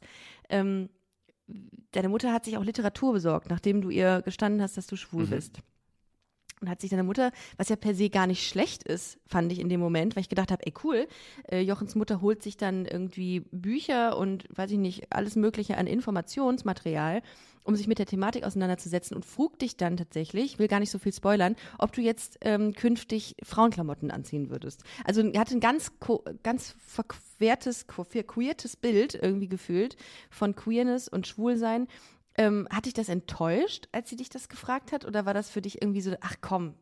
[0.50, 0.90] Ähm,
[1.92, 5.26] deine Mutter hat sich auch Literatur besorgt, nachdem du ihr gestanden hast, dass du schwul
[5.26, 5.30] Mhm.
[5.32, 5.60] bist.
[6.64, 9.60] Und hat sich deine Mutter, was ja per se gar nicht schlecht ist, fand ich
[9.60, 11.08] in dem Moment, weil ich gedacht habe, ey cool,
[11.52, 15.88] äh, Jochens Mutter holt sich dann irgendwie Bücher und weiß ich nicht, alles Mögliche an
[15.88, 17.22] Informationsmaterial,
[17.64, 21.00] um sich mit der Thematik auseinanderzusetzen und frug dich dann tatsächlich, will gar nicht so
[21.00, 24.84] viel spoilern, ob du jetzt ähm, künftig Frauenklamotten anziehen würdest.
[25.04, 25.92] Also er hatte ein ganz,
[26.44, 29.98] ganz verquertes, queertes Bild irgendwie gefühlt
[30.30, 31.88] von Queerness und Schwulsein
[32.38, 35.06] ähm, hat dich das enttäuscht, als sie dich das gefragt hat?
[35.06, 36.76] Oder war das für dich irgendwie so, ach komm?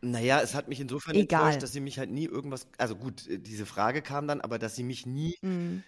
[0.00, 1.40] Naja, es hat mich insofern Egal.
[1.40, 4.58] enttäuscht, dass sie mich halt nie irgendwas, also gut, äh, diese Frage kam dann, aber
[4.58, 5.84] dass sie mich nie, mhm.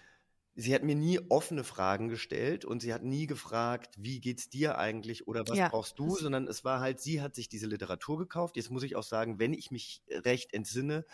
[0.55, 4.77] sie hat mir nie offene Fragen gestellt und sie hat nie gefragt, wie geht's dir
[4.77, 5.67] eigentlich oder was ja.
[5.67, 8.55] brauchst du, sondern es war halt, sie hat sich diese Literatur gekauft.
[8.55, 11.05] Jetzt muss ich auch sagen, wenn ich mich recht entsinne,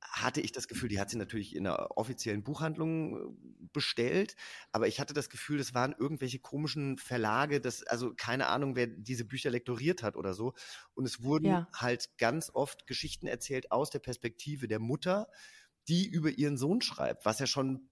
[0.00, 4.36] hatte ich das Gefühl, die hat sie natürlich in einer offiziellen Buchhandlung äh, bestellt,
[4.72, 8.86] aber ich hatte das Gefühl, das waren irgendwelche komischen Verlage, das, also keine Ahnung, wer
[8.86, 10.54] diese Bücher lektoriert hat oder so.
[10.94, 11.68] Und es wurden ja.
[11.74, 15.28] halt ganz oft Geschichten erzählt aus der Perspektive der Mutter,
[15.88, 17.90] die über ihren Sohn schreibt, was ja schon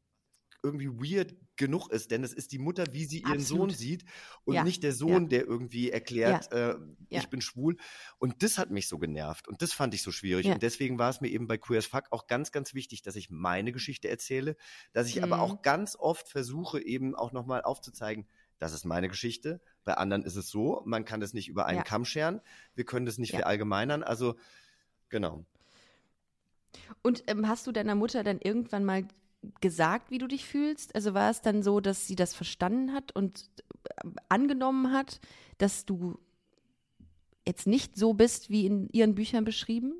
[0.62, 3.70] irgendwie weird genug ist, denn es ist die Mutter, wie sie ihren Absolut.
[3.70, 4.04] Sohn sieht
[4.44, 4.64] und ja.
[4.64, 5.28] nicht der Sohn, ja.
[5.28, 6.70] der irgendwie erklärt, ja.
[6.70, 6.78] äh,
[7.10, 7.76] ich bin schwul.
[8.18, 10.46] Und das hat mich so genervt und das fand ich so schwierig.
[10.46, 13.16] Und deswegen war es mir eben bei Queer as Fuck auch ganz, ganz wichtig, dass
[13.16, 14.56] ich meine Geschichte erzähle,
[14.92, 15.24] dass ich mhm.
[15.24, 15.62] aber auch mhm.
[15.62, 18.26] ganz oft versuche, eben auch nochmal aufzuzeigen,
[18.58, 19.60] das ist meine Geschichte.
[19.84, 22.40] Bei anderen ist es so, man kann das nicht über einen Kamm scheren.
[22.74, 24.02] Wir können das nicht verallgemeinern.
[24.02, 24.36] Also,
[25.08, 25.44] genau.
[27.02, 29.06] Und ähm, hast du deiner Mutter dann irgendwann mal
[29.60, 30.94] gesagt, wie du dich fühlst?
[30.94, 33.50] Also war es dann so, dass sie das verstanden hat und
[33.84, 35.20] äh, angenommen hat,
[35.58, 36.18] dass du
[37.46, 39.94] jetzt nicht so bist, wie in ihren Büchern beschrieben?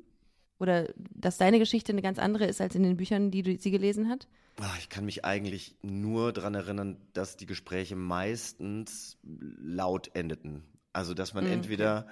[0.59, 3.71] Oder dass deine Geschichte eine ganz andere ist als in den Büchern, die du, sie
[3.71, 4.27] gelesen hat?
[4.59, 10.63] Ah, ich kann mich eigentlich nur daran erinnern, dass die Gespräche meistens laut endeten.
[10.91, 12.07] Also, dass man mhm, entweder,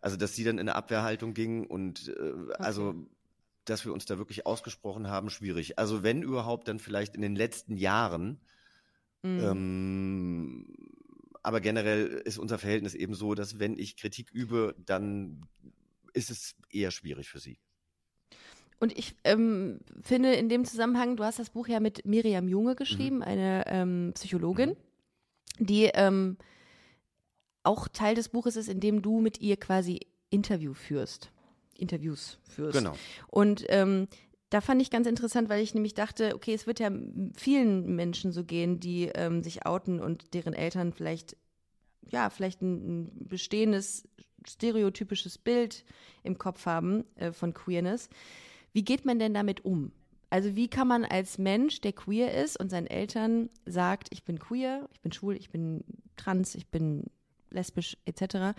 [0.00, 2.54] also, dass sie dann in eine Abwehrhaltung ging und, äh, okay.
[2.58, 2.94] also,
[3.64, 5.78] dass wir uns da wirklich ausgesprochen haben, schwierig.
[5.78, 8.38] Also wenn überhaupt, dann vielleicht in den letzten Jahren.
[9.22, 9.40] Mhm.
[9.40, 10.66] Ähm,
[11.42, 15.46] aber generell ist unser Verhältnis eben so, dass wenn ich Kritik übe, dann
[16.12, 17.58] ist es eher schwierig für sie.
[18.80, 22.74] Und ich ähm, finde in dem Zusammenhang, du hast das Buch ja mit Miriam Junge
[22.74, 23.22] geschrieben, mhm.
[23.22, 24.70] eine ähm, Psychologin,
[25.58, 25.66] mhm.
[25.66, 26.36] die ähm,
[27.62, 30.00] auch Teil des Buches ist, in dem du mit ihr quasi
[30.30, 31.30] Interview führst.
[31.78, 32.78] Interviews führst.
[32.78, 32.94] Genau.
[33.28, 34.08] Und ähm,
[34.50, 36.90] da fand ich ganz interessant, weil ich nämlich dachte, okay, es wird ja
[37.36, 41.36] vielen Menschen so gehen, die ähm, sich outen und deren Eltern vielleicht,
[42.08, 44.08] ja, vielleicht ein, ein bestehendes
[44.46, 45.84] stereotypisches Bild
[46.22, 48.08] im Kopf haben äh, von Queerness.
[48.72, 49.92] Wie geht man denn damit um?
[50.30, 54.38] Also wie kann man als Mensch, der queer ist und seinen Eltern sagt, ich bin
[54.38, 55.84] queer, ich bin schwul, ich bin
[56.16, 57.04] trans, ich bin
[57.50, 58.56] lesbisch etc.,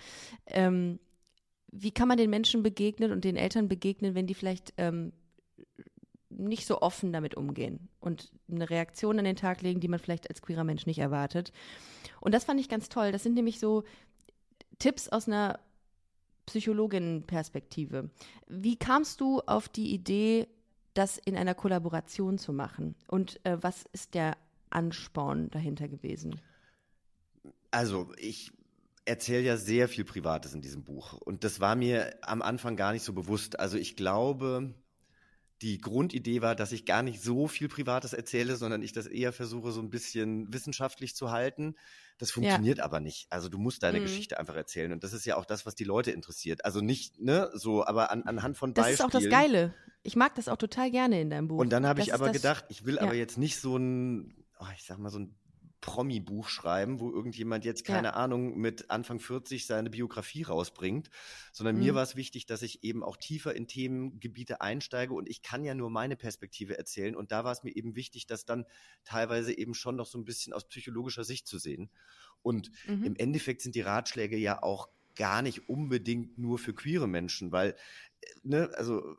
[0.48, 1.00] ähm,
[1.78, 5.12] wie kann man den Menschen begegnen und den Eltern begegnen, wenn die vielleicht ähm,
[6.30, 10.30] nicht so offen damit umgehen und eine Reaktion an den Tag legen, die man vielleicht
[10.30, 11.52] als queerer Mensch nicht erwartet.
[12.22, 13.12] Und das fand ich ganz toll.
[13.12, 13.84] Das sind nämlich so
[14.80, 15.60] Tipps aus einer
[16.46, 18.10] Psychologin-Perspektive.
[18.48, 20.48] Wie kamst du auf die Idee,
[20.94, 22.96] das in einer Kollaboration zu machen?
[23.08, 24.38] Und äh, was ist der
[24.70, 26.40] Ansporn dahinter gewesen?
[27.72, 28.52] Also ich
[29.06, 31.14] erzähle ja sehr viel Privates in diesem Buch.
[31.14, 33.60] Und das war mir am Anfang gar nicht so bewusst.
[33.60, 34.74] Also ich glaube,
[35.62, 39.32] die Grundidee war, dass ich gar nicht so viel Privates erzähle, sondern ich das eher
[39.32, 41.76] versuche, so ein bisschen wissenschaftlich zu halten.
[42.18, 42.84] Das funktioniert ja.
[42.84, 43.28] aber nicht.
[43.30, 44.04] Also du musst deine mhm.
[44.04, 44.92] Geschichte einfach erzählen.
[44.92, 46.66] Und das ist ja auch das, was die Leute interessiert.
[46.66, 49.10] Also nicht, ne, so, aber an, anhand von das Beispielen.
[49.12, 49.74] Das ist auch das Geile.
[50.04, 51.60] Ich mag das auch total gerne in deinem Buch.
[51.60, 53.02] Und dann habe ich aber gedacht, ich will ja.
[53.02, 55.36] aber jetzt nicht so ein, oh, ich sag mal, so ein
[55.86, 58.14] Promi-Buch schreiben, wo irgendjemand jetzt, keine ja.
[58.16, 61.12] Ahnung, mit Anfang 40 seine Biografie rausbringt,
[61.52, 61.84] sondern mhm.
[61.84, 65.64] mir war es wichtig, dass ich eben auch tiefer in Themengebiete einsteige und ich kann
[65.64, 68.66] ja nur meine Perspektive erzählen und da war es mir eben wichtig, das dann
[69.04, 71.92] teilweise eben schon noch so ein bisschen aus psychologischer Sicht zu sehen.
[72.42, 73.04] Und mhm.
[73.04, 77.76] im Endeffekt sind die Ratschläge ja auch gar nicht unbedingt nur für queere Menschen, weil,
[78.22, 79.18] äh, ne, also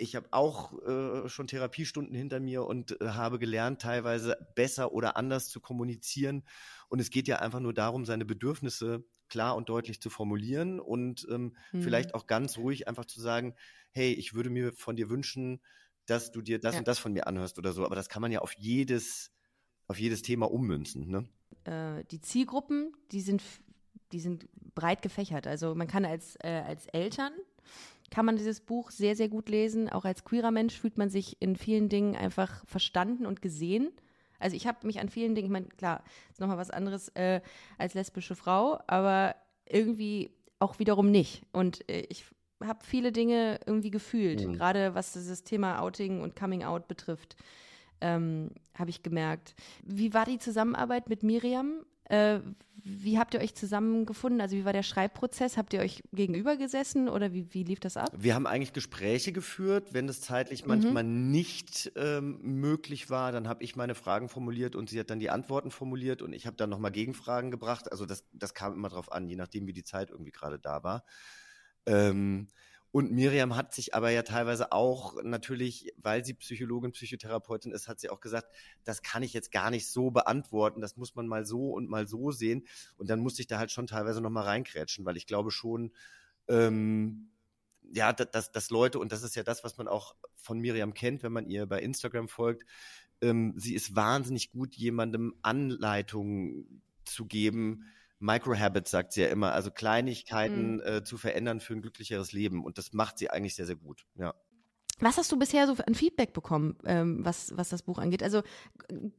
[0.00, 5.16] ich habe auch äh, schon Therapiestunden hinter mir und äh, habe gelernt, teilweise besser oder
[5.16, 6.42] anders zu kommunizieren.
[6.88, 11.26] Und es geht ja einfach nur darum, seine Bedürfnisse klar und deutlich zu formulieren und
[11.30, 11.82] ähm, mhm.
[11.82, 13.54] vielleicht auch ganz ruhig einfach zu sagen,
[13.92, 15.60] hey, ich würde mir von dir wünschen,
[16.06, 16.80] dass du dir das ja.
[16.80, 17.84] und das von mir anhörst oder so.
[17.84, 19.30] Aber das kann man ja auf jedes,
[19.86, 21.08] auf jedes Thema ummünzen.
[21.08, 21.28] Ne?
[21.64, 23.42] Äh, die Zielgruppen, die sind,
[24.12, 25.46] die sind breit gefächert.
[25.46, 27.32] Also man kann als, äh, als Eltern
[28.10, 29.88] kann man dieses Buch sehr, sehr gut lesen.
[29.88, 33.90] Auch als queerer Mensch fühlt man sich in vielen Dingen einfach verstanden und gesehen.
[34.38, 37.40] Also ich habe mich an vielen Dingen, ich meine, klar, ist nochmal was anderes äh,
[37.78, 39.34] als lesbische Frau, aber
[39.66, 41.42] irgendwie auch wiederum nicht.
[41.52, 42.24] Und äh, ich
[42.62, 44.52] habe viele Dinge irgendwie gefühlt, Mhm.
[44.54, 47.36] gerade was dieses Thema Outing und Coming Out betrifft,
[48.00, 49.54] ähm, habe ich gemerkt.
[49.84, 51.84] Wie war die Zusammenarbeit mit Miriam?
[52.10, 52.40] Äh,
[52.82, 54.40] wie habt ihr euch zusammengefunden?
[54.40, 55.56] Also wie war der Schreibprozess?
[55.56, 58.10] Habt ihr euch gegenüber gesessen oder wie, wie lief das ab?
[58.16, 59.92] Wir haben eigentlich Gespräche geführt.
[59.92, 64.90] Wenn es zeitlich manchmal nicht ähm, möglich war, dann habe ich meine Fragen formuliert und
[64.90, 67.90] sie hat dann die Antworten formuliert und ich habe dann nochmal Gegenfragen gebracht.
[67.90, 70.82] Also das, das kam immer drauf an, je nachdem, wie die Zeit irgendwie gerade da
[70.82, 71.04] war.
[71.86, 72.48] Ähm,
[72.92, 78.00] und Miriam hat sich aber ja teilweise auch natürlich, weil sie Psychologin, Psychotherapeutin ist, hat
[78.00, 78.48] sie auch gesagt,
[78.84, 82.08] das kann ich jetzt gar nicht so beantworten, das muss man mal so und mal
[82.08, 82.66] so sehen.
[82.96, 85.92] Und dann musste ich da halt schon teilweise nochmal reinkrätschen, weil ich glaube schon,
[86.48, 87.30] ähm,
[87.92, 91.22] ja, dass, dass, Leute, und das ist ja das, was man auch von Miriam kennt,
[91.22, 92.64] wenn man ihr bei Instagram folgt,
[93.20, 97.84] ähm, sie ist wahnsinnig gut, jemandem Anleitungen zu geben.
[98.20, 102.64] Microhabits, sagt sie ja immer, also Kleinigkeiten äh, zu verändern für ein glücklicheres Leben.
[102.64, 104.06] Und das macht sie eigentlich sehr, sehr gut.
[104.14, 104.34] Ja.
[105.00, 108.22] Was hast du bisher so an Feedback bekommen, ähm, was, was das Buch angeht?
[108.22, 108.42] Also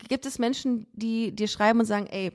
[0.07, 2.31] gibt es Menschen, die dir schreiben und sagen, ey,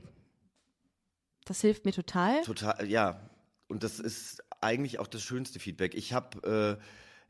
[1.44, 2.42] das hilft mir total?
[2.42, 3.31] Total, ja.
[3.68, 5.94] Und das ist eigentlich auch das schönste Feedback.
[5.94, 6.83] Ich habe äh,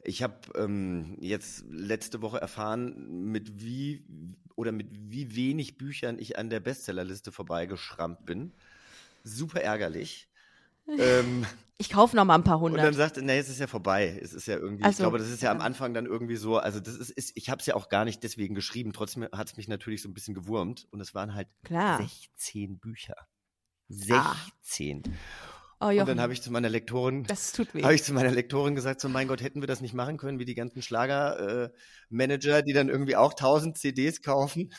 [0.07, 4.05] ich habe ähm, jetzt letzte Woche erfahren, mit wie
[4.55, 8.53] oder mit wie wenig Büchern ich an der Bestsellerliste vorbeigeschrammt bin.
[9.29, 10.29] Super ärgerlich.
[10.99, 11.45] ähm,
[11.79, 12.95] Ich kaufe noch mal ein paar und dann hundert.
[12.95, 14.19] sagte, nee, es ist ja vorbei.
[14.23, 15.65] Es ist ja irgendwie, Ach ich glaube, das ist ja am ja.
[15.65, 18.23] Anfang dann irgendwie so, also das ist, ist ich habe es ja auch gar nicht
[18.23, 21.49] deswegen geschrieben, trotzdem hat es mich natürlich so ein bisschen gewurmt und es waren halt
[21.65, 21.99] Klar.
[21.99, 23.17] 16 Bücher.
[24.11, 24.35] Ah.
[24.63, 25.03] 16.
[25.79, 27.83] Oh, Und dann habe ich zu meiner Lektorin, das tut weh.
[27.83, 30.39] habe ich zu meiner Lektorin gesagt, so mein Gott, hätten wir das nicht machen können,
[30.39, 34.73] wie die ganzen Schlager-Manager, äh, die dann irgendwie auch 1000 CDs kaufen.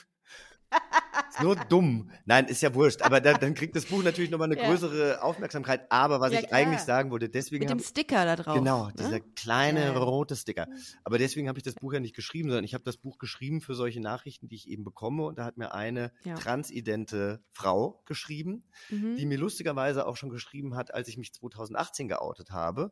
[1.41, 2.12] so dumm.
[2.26, 3.02] Nein, ist ja wurscht.
[3.02, 4.67] Aber dann, dann kriegt das Buch natürlich nochmal eine Ja.
[4.69, 5.91] größere Aufmerksamkeit.
[5.91, 6.60] Aber was Ja, ich klar.
[6.62, 8.56] eigentlich sagen wollte, deswegen Mit dem Sticker da drauf.
[8.58, 8.93] Genau, ne?
[8.97, 10.67] dieser kleine Ja, rote Sticker.
[11.04, 13.62] Aber deswegen habe ich das Buch ja nicht geschrieben, sondern ich habe das Buch geschrieben
[13.62, 15.23] für solche Nachrichten, die ich eben bekomme.
[15.26, 19.15] Und da hat mir eine transidente Frau geschrieben, Mhm.
[19.17, 22.91] die mir lustigerweise auch schon geschrieben hat, als ich mich 2018 geoutet habe.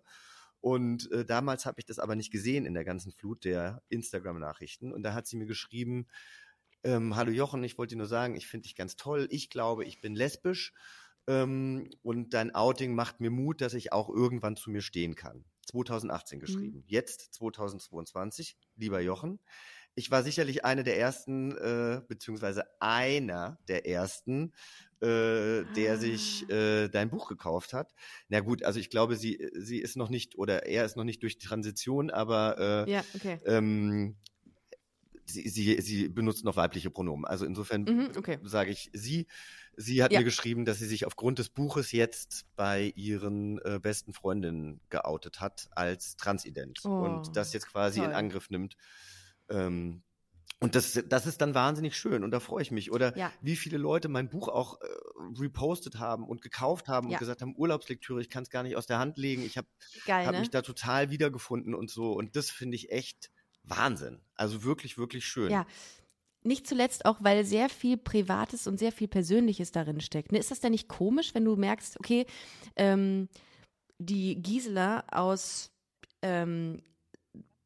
[0.62, 4.92] Und äh, damals habe ich das aber nicht gesehen in der ganzen Flut der Instagram-Nachrichten.
[4.92, 6.08] Und da hat sie mir geschrieben,
[6.86, 9.28] ähm, hallo Jochen, ich wollte dir nur sagen, ich finde dich ganz toll.
[9.32, 10.74] Ich glaube, ich bin lesbisch.
[11.28, 15.46] Ähm, und dein Outing macht mir Mut, dass ich auch irgendwann zu mir stehen kann.
[15.66, 16.84] 2018 geschrieben.
[16.88, 19.40] Jetzt 2022, lieber Jochen.
[19.96, 24.54] Ich war sicherlich eine der ersten, äh, beziehungsweise einer der ersten,
[25.02, 27.94] äh, der sich äh, dein Buch gekauft hat.
[28.28, 31.24] Na gut, also ich glaube, sie, sie ist noch nicht, oder er ist noch nicht
[31.24, 33.40] durch die Transition, aber äh, Ja, okay.
[33.46, 34.18] ähm,
[35.26, 37.26] sie, sie, sie benutzt noch weibliche Pronomen.
[37.26, 38.40] Also insofern Mhm, okay.
[38.44, 39.28] sage ich sie.
[39.78, 40.20] Sie hat Ja.
[40.20, 45.42] mir geschrieben, dass sie sich aufgrund des Buches jetzt bei ihren äh, besten Freundinnen geoutet
[45.42, 48.14] hat als transident Oh, und das jetzt quasi in toll.
[48.14, 48.76] Angriff nimmt.
[49.50, 50.04] Ähm,
[50.62, 52.92] und das, das ist dann wahnsinnig schön und da freue ich mich.
[52.92, 53.32] Oder Ja.
[53.42, 54.86] wie viele Leute mein Buch auch äh,
[55.40, 57.16] repostet haben und gekauft haben Ja.
[57.16, 59.44] und gesagt haben, Urlaubslektüre, ich kann es gar nicht aus der Hand legen.
[59.44, 59.68] Ich habe
[60.06, 60.40] Geil, hab ne?
[60.40, 62.14] mich da total wiedergefunden und so.
[62.14, 63.30] Und das finde ich echt
[63.68, 64.20] Wahnsinn.
[64.36, 65.52] Also wirklich, wirklich schön.
[65.52, 65.66] Ja.
[66.44, 70.32] Nicht zuletzt auch, weil sehr viel Privates und sehr viel Persönliches darin steckt.
[70.32, 70.38] Ne?
[70.38, 72.28] Ist das denn nicht komisch, wenn du merkst, okay,
[72.76, 73.30] ähm,
[73.98, 75.72] die Gisela aus
[76.22, 76.82] ähm,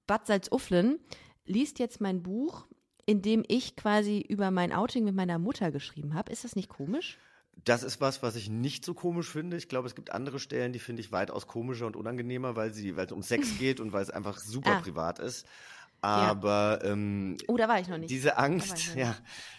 [0.07, 0.99] Bad Salzuflen
[1.45, 2.67] liest jetzt mein Buch,
[3.05, 6.31] in dem ich quasi über mein Outing mit meiner Mutter geschrieben habe.
[6.31, 7.17] Ist das nicht komisch?
[7.65, 9.57] Das ist was, was ich nicht so komisch finde.
[9.57, 12.95] Ich glaube, es gibt andere Stellen, die finde ich weitaus komischer und unangenehmer, weil sie,
[12.95, 14.79] weil es um Sex geht und weil es einfach super Ah.
[14.79, 15.45] privat ist.
[16.01, 18.09] Aber ähm, Oh, da war ich noch nicht.
[18.09, 19.17] diese Angst, noch ja,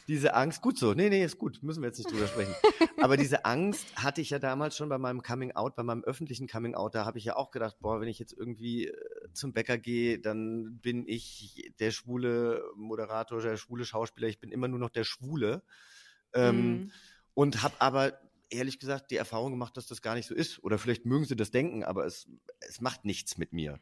[0.09, 2.55] diese Angst, gut so, nee, nee, ist gut, müssen wir jetzt nicht drüber sprechen.
[3.03, 6.49] Aber diese Angst hatte ich ja damals schon bei meinem Coming Out, bei meinem öffentlichen
[6.49, 8.95] Coming Out, da habe ich ja auch gedacht, boah, wenn ich jetzt irgendwie äh,
[9.33, 14.69] zum Bäcker gehe, dann bin ich der schwule Moderator, der schwule Schauspieler, ich bin immer
[14.69, 15.63] nur noch der Schwule.
[16.33, 16.91] Ähm, Mhm.
[17.35, 18.13] und habe aber
[18.51, 20.63] ehrlich gesagt die Erfahrung gemacht, dass das gar nicht so ist.
[20.65, 22.29] Oder vielleicht mögen sie das denken, aber es,
[22.61, 23.79] es macht nichts mit mir.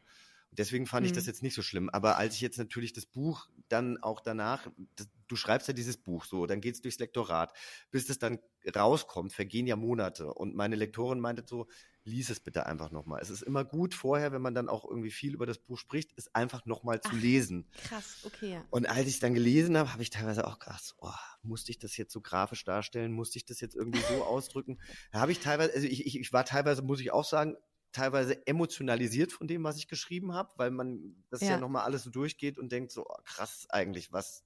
[0.51, 1.27] Und Deswegen fand ich das Mhm.
[1.29, 1.89] jetzt nicht so schlimm.
[1.89, 5.97] Aber als ich jetzt natürlich das Buch dann auch danach, das, du schreibst ja dieses
[5.97, 7.53] Buch so, dann geht's durchs Lektorat.
[7.91, 8.39] Bis das dann
[8.75, 10.33] rauskommt, vergehen ja Monate.
[10.33, 11.67] Und meine Lektorin meinte so,
[12.03, 13.21] lies es bitte einfach nochmal.
[13.21, 16.11] Es ist immer gut vorher, wenn man dann auch irgendwie viel über das Buch spricht,
[16.15, 17.21] es einfach nochmal zu Ach.
[17.21, 17.67] lesen.
[17.87, 18.53] Krass, okay.
[18.53, 18.65] ja.
[18.71, 21.11] Und als ich es dann gelesen habe, habe ich teilweise auch gedacht, oh,
[21.43, 23.11] musste ich das jetzt so grafisch darstellen?
[23.11, 24.79] Musste ich das jetzt irgendwie so ausdrücken?
[25.11, 27.55] Da habe ich teilweise, also ich, ich, ich war teilweise, muss ich auch sagen,
[27.91, 31.59] teilweise emotionalisiert von dem, was ich geschrieben habe, weil man das ja, Ja.
[31.59, 34.43] nochmal alles so durchgeht und denkt so, oh, krass eigentlich, was,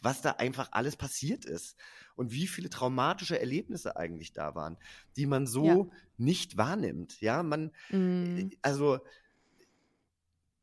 [0.00, 1.76] was da einfach alles passiert ist.
[2.16, 4.78] und wie viele traumatische Erlebnisse eigentlich da waren,
[5.16, 5.86] die man so Ja.
[6.16, 7.20] nicht wahrnimmt.
[7.20, 9.00] Ja, man, Mm, also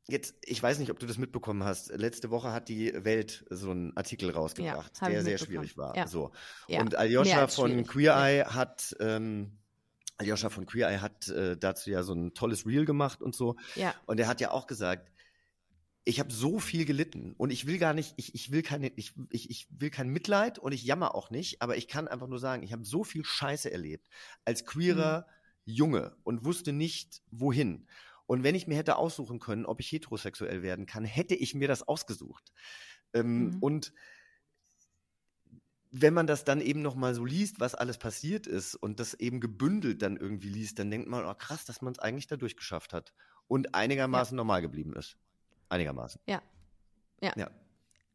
[0.08, 1.90] jetzt, ich weiß nicht, ob du das mitbekommen hast.
[1.96, 5.96] Letzte Woche hat die Welt so einen Artikel rausgebracht, ich der sehr schwierig war.
[5.96, 6.08] Ja.
[6.08, 6.32] So.
[6.68, 6.82] ja.
[6.82, 7.88] Und Aljoscha von schwierig.
[7.88, 9.60] Queer Eye hat, ähm,
[10.24, 13.56] Aljoscha von Queer Eye hat äh, dazu ja so ein tolles Reel gemacht und so.
[13.76, 13.94] Ja.
[14.06, 15.12] Und er hat ja auch gesagt,
[16.06, 19.14] ich habe so viel gelitten und ich will gar nicht, ich, ich will keine, ich,
[19.30, 22.40] ich, ich will kein Mitleid und ich jammer auch nicht, aber ich kann einfach nur
[22.40, 24.10] sagen, ich habe so viel Scheiße erlebt
[24.44, 25.34] als queerer Mhm.
[25.66, 27.88] Junge und wusste nicht, wohin.
[28.26, 31.70] Und wenn ich mir hätte aussuchen können, ob ich heterosexuell werden kann, hätte ich mir
[31.70, 32.52] das ausgesucht.
[33.14, 33.58] Ähm, Mhm.
[33.60, 33.94] Und
[35.96, 39.14] wenn man das dann eben noch mal so liest, was alles passiert ist und das
[39.14, 42.36] eben gebündelt dann irgendwie liest, dann denkt man, oh krass, dass man es eigentlich da
[42.36, 43.14] durchgeschafft hat
[43.48, 45.18] und einigermaßen normal geblieben ist.
[45.70, 46.20] Einigermaßen.
[46.26, 46.42] Ja.
[47.22, 47.34] Ja.
[47.38, 47.52] Ja.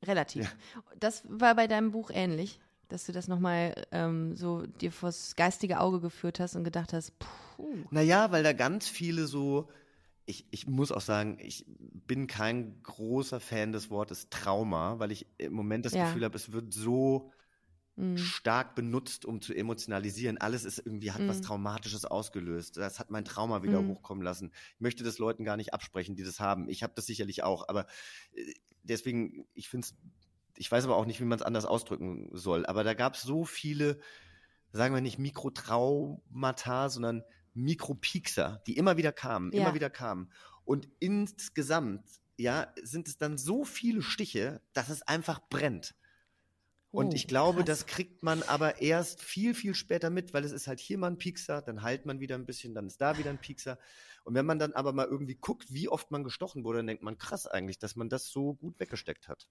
[0.05, 0.43] Relativ.
[0.43, 0.51] Ja.
[0.99, 5.79] Das war bei deinem Buch ähnlich, dass du das nochmal ähm, so dir vors geistige
[5.79, 7.85] Auge geführt hast und gedacht hast, puh.
[7.93, 9.69] Naja, weil da ganz viele so,
[10.27, 15.27] ich, ich muss auch sagen, ich bin kein großer Fan des Wortes Trauma, weil ich
[15.39, 16.07] im Moment das Ja.
[16.07, 17.31] Gefühl habe, es wird so
[17.99, 20.39] Mm, stark benutzt, um zu emotionalisieren.
[20.39, 21.43] Alles ist irgendwie, hat was Mhm.
[21.43, 22.77] Traumatisches ausgelöst.
[22.77, 23.89] Das hat mein Trauma wieder Mhm.
[23.89, 24.53] hochkommen lassen.
[24.77, 26.69] Ich möchte das Leuten gar nicht absprechen, die das haben.
[26.69, 27.87] Ich habe das sicherlich auch, aber
[28.35, 29.97] äh, deswegen, ich finde es,
[30.57, 32.67] ich weiß aber auch nicht, wie man es anders ausdrücken soll.
[32.67, 33.99] Aber da gab es so viele,
[34.73, 37.23] sagen wir nicht Mikrotraumata, sondern
[37.55, 39.63] Mikropiekser, die immer wieder kamen, Ja.
[39.63, 40.31] immer wieder kamen.
[40.65, 42.05] Und insgesamt,
[42.37, 45.97] ja, sind es dann so viele Stiche, dass es einfach brennt.
[46.91, 47.67] Und oh, ich glaube, krass.
[47.67, 51.09] das kriegt man aber erst viel, viel später mit, weil es ist halt hier mal
[51.09, 53.79] ein Piekser, dann heilt man wieder ein bisschen, dann ist da wieder ein Piekser.
[54.25, 57.03] Und wenn man dann aber mal irgendwie guckt, wie oft man gestochen wurde, dann denkt
[57.03, 59.49] man, krass eigentlich, dass man das so gut weggesteckt hat.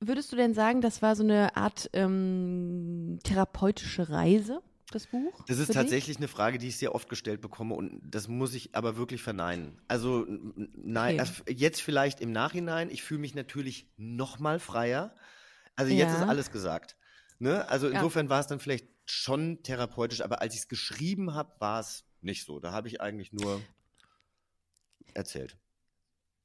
[0.00, 5.44] Würdest du denn sagen, das war so eine Art ähm, therapeutische Reise, das Buch?
[5.46, 5.82] Das ist für dich?
[5.82, 9.22] tatsächlich eine Frage, die ich sehr oft gestellt bekomme und das muss ich aber wirklich
[9.22, 9.80] verneinen.
[9.88, 11.54] Also nein, Okay.
[11.54, 15.14] jetzt vielleicht im Nachhinein, ich fühle mich natürlich noch mal freier.
[15.76, 16.22] Also jetzt Ja.
[16.22, 16.96] ist alles gesagt.
[17.38, 17.68] Ne?
[17.68, 17.94] Also Ja.
[17.96, 22.04] insofern war es dann vielleicht schon therapeutisch, aber als ich es geschrieben habe, war es
[22.22, 22.58] nicht so.
[22.60, 23.60] Da habe ich eigentlich nur
[25.14, 25.56] erzählt.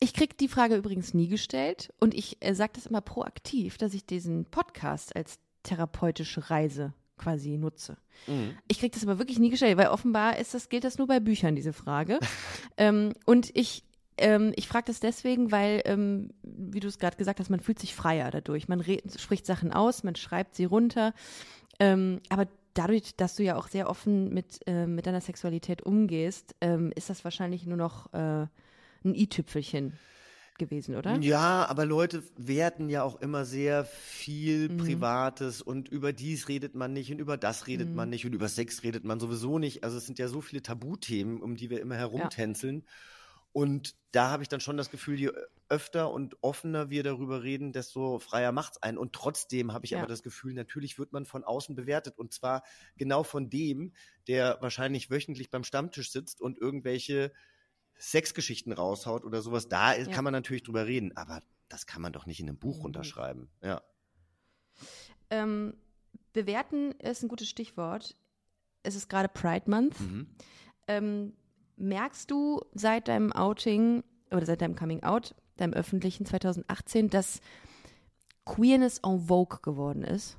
[0.02, 3.94] Ich krieg die Frage übrigens nie gestellt und ich äh, sage das immer proaktiv, dass
[3.94, 7.98] ich diesen Podcast als therapeutische Reise quasi nutze.
[8.28, 8.58] Mhm.
[8.70, 11.20] Ich krieg das aber wirklich nie gestellt, weil offenbar ist das, gilt das nur bei
[11.20, 12.20] Büchern, diese Frage.
[12.78, 13.84] ähm, und ich,
[14.20, 17.80] ähm, ich frage das deswegen, weil, ähm, wie du es gerade gesagt hast, man fühlt
[17.80, 18.68] sich freier dadurch.
[18.68, 18.84] Man
[19.18, 21.14] spricht Sachen aus, man schreibt sie runter.
[21.80, 26.56] Ähm, aber dadurch, dass du ja auch sehr offen mit, äh, mit deiner Sexualität umgehst,
[26.62, 28.48] ähm, ist das wahrscheinlich nur noch äh,
[29.04, 29.94] ein i-Tüpfelchen
[30.58, 31.18] gewesen, oder?
[31.20, 34.78] Ja, aber Leute werten ja auch immer sehr viel Mhm.
[34.78, 37.96] Privates und über dies redet man nicht und über das redet Mhm.
[37.96, 39.84] man nicht und über Sex redet man sowieso nicht.
[39.84, 42.84] Also es sind ja so viele Tabuthemen, um die wir immer herumtänzeln.
[43.52, 45.32] Und da habe ich dann schon das Gefühl, je
[45.70, 48.98] öfter und offener wir darüber reden, desto freier macht's einen.
[48.98, 50.00] Und trotzdem habe ich Ja.
[50.00, 52.18] aber das Gefühl, natürlich wird man von außen bewertet.
[52.18, 52.64] Und zwar
[52.98, 53.94] genau von dem,
[54.28, 57.32] der wahrscheinlich wöchentlich beim Stammtisch sitzt und irgendwelche
[58.00, 59.68] Sexgeschichten raushaut oder sowas.
[59.68, 60.06] Da Ja.
[60.08, 62.84] kann man natürlich drüber reden, aber das kann man doch nicht in einem Buch Mhm.
[62.84, 63.50] runterschreiben.
[63.62, 63.82] Ja.
[65.30, 65.76] Ähm,
[66.34, 68.16] bewerten ist ein gutes Stichwort.
[68.84, 70.00] Es ist gerade Pride Month.
[70.00, 70.28] Mhm.
[70.88, 71.34] Ähm,
[71.80, 77.42] merkst du seit deinem Outing oder seit deinem Coming Out, deinem öffentlichen 2018, dass
[78.46, 80.38] Queerness en vogue geworden ist?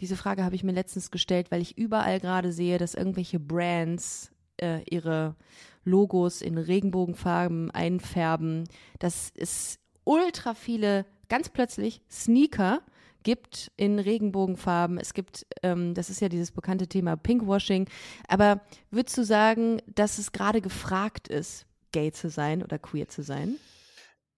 [0.00, 4.32] Diese Frage habe ich mir letztens gestellt, weil ich überall gerade sehe, dass irgendwelche Brands
[4.60, 5.36] äh, ihre
[5.84, 8.68] Logos in Regenbogenfarben einfärben,
[8.98, 12.82] dass es ultra viele, ganz plötzlich, Sneaker
[13.22, 14.98] gibt in Regenbogenfarben.
[14.98, 17.88] Es gibt, ähm, das ist ja dieses bekannte Thema Pinkwashing.
[18.28, 23.22] Aber würdest du sagen, dass es gerade gefragt ist, gay zu sein oder queer zu
[23.22, 23.56] sein?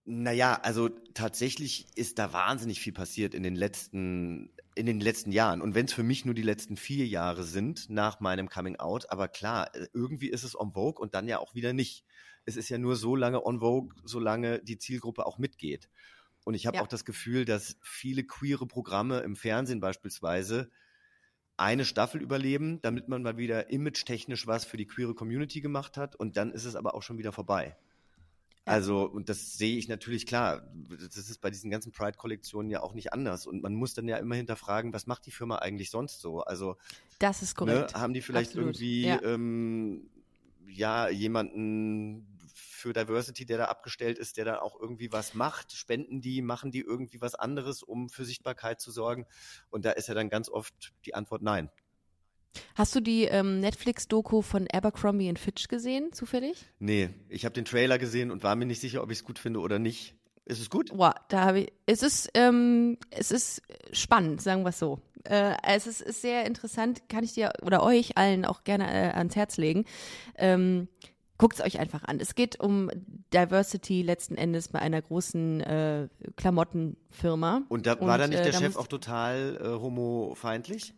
[0.06, 5.62] Naja, also tatsächlich ist da wahnsinnig viel passiert in den letzten, in den letzten Jahren.
[5.62, 9.10] Und wenn es für mich nur die letzten vier Jahre sind nach meinem Coming Out,
[9.10, 12.04] aber klar, irgendwie ist es on Vogue und dann ja auch wieder nicht.
[12.44, 15.88] Es ist ja nur so lange on Vogue, solange die Zielgruppe auch mitgeht.
[16.44, 16.83] Und ich habe Ja.
[16.83, 20.70] auch das Gefühl, dass viele queere Programme im Fernsehen beispielsweise
[21.57, 26.16] eine Staffel überleben, damit man mal wieder image-technisch was für die queere Community gemacht hat
[26.16, 27.76] und dann ist es aber auch schon wieder vorbei.
[28.66, 30.72] Also, und das sehe ich natürlich klar.
[30.88, 33.46] Das ist bei diesen ganzen Pride-Kollektionen ja auch nicht anders.
[33.46, 36.40] Und man muss dann ja immer hinterfragen, was macht die Firma eigentlich sonst so?
[36.40, 36.77] Also,
[37.18, 37.94] Das ist ne, korrekt.
[37.94, 39.18] haben die vielleicht Absolut, irgendwie, ja.
[39.18, 40.10] ähm,
[40.66, 45.73] ja, jemanden für Diversity, der da abgestellt ist, der da auch irgendwie was macht?
[45.73, 49.27] Spenden die, machen die irgendwie was anderes, um für Sichtbarkeit zu sorgen?
[49.71, 51.71] Und da ist ja dann ganz oft die Antwort nein.
[52.77, 56.65] Hast du die ähm, Netflix-Doku von Abercrombie Fitch gesehen, zufällig?
[56.79, 59.40] Nee, ich habe den Trailer gesehen und war mir nicht sicher, ob ich es gut
[59.40, 60.15] finde oder nicht.
[60.44, 60.90] Ist es gut?
[60.92, 61.73] Wow, da habe ich.
[61.87, 65.00] Es ist, ähm, es ist spannend, sagen wir es so.
[65.25, 69.15] Äh, es ist, ist, sehr interessant, kann ich dir oder euch allen auch gerne äh,
[69.15, 69.87] ans Herz legen.
[70.37, 70.88] Ähm,
[71.37, 72.20] Guckt es euch einfach an.
[72.20, 72.90] Es geht um
[73.32, 77.62] Diversity letzten Endes bei einer großen äh, Klamottenfirma.
[77.68, 80.94] Und da war da nicht äh, der Chef auch total äh, homofeindlich?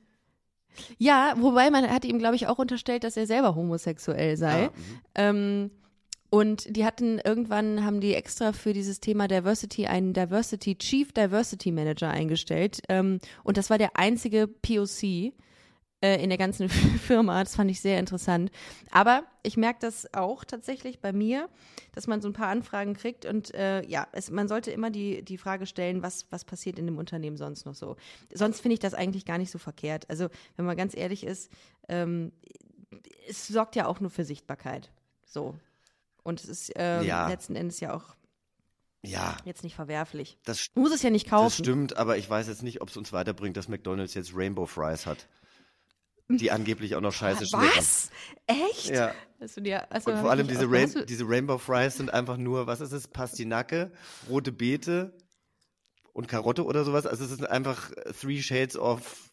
[0.99, 4.67] Ja, wobei man hat ihm, glaube ich, auch unterstellt, dass er selber homosexuell sei.
[4.67, 4.73] Ah,
[5.15, 5.71] ähm,
[6.29, 11.73] und die hatten irgendwann haben die extra für dieses Thema Diversity einen Diversity Chief Diversity
[11.73, 12.81] Manager eingestellt.
[12.89, 15.33] Ähm, und das war der einzige POC
[16.03, 16.69] äh, in der ganzen
[16.99, 17.43] Firma.
[17.43, 18.51] Das fand ich sehr interessant.
[18.91, 21.49] Aber ich merke das auch tatsächlich bei mir,
[21.93, 25.23] dass man so ein paar Anfragen kriegt und äh, ja, es, man sollte immer die,
[25.23, 27.97] die Frage stellen, was, was passiert in dem Unternehmen sonst noch so.
[28.33, 30.09] Sonst finde ich das eigentlich gar nicht so verkehrt.
[30.11, 31.51] Also, wenn man ganz ehrlich ist,
[31.89, 32.33] ähm,
[33.29, 34.91] es sorgt ja auch nur für Sichtbarkeit.
[35.25, 35.55] So.
[36.23, 37.29] Und es ist äh, ja.
[37.29, 38.17] letzten Endes ja auch
[39.03, 39.37] ja.
[39.45, 40.37] Jetzt nicht verwerflich.
[40.45, 41.45] Das, du musst es ja nicht kaufen.
[41.45, 44.67] Das stimmt, aber ich weiß jetzt nicht, ob es uns weiterbringt, dass McDonalds jetzt Rainbow
[44.67, 45.29] Fries hat
[46.29, 47.77] die angeblich auch noch scheiße schmecken.
[47.77, 48.11] Was?
[48.47, 48.91] Echt?
[48.91, 49.13] Ja.
[49.55, 52.81] Du dir, also und vor allem diese, Rain diese Rainbow Fries sind einfach nur, was
[52.81, 53.93] ist es, Pastinake,
[54.29, 55.17] rote Beete
[56.13, 57.07] und Karotte oder sowas.
[57.07, 59.31] Also es sind einfach Three Shades of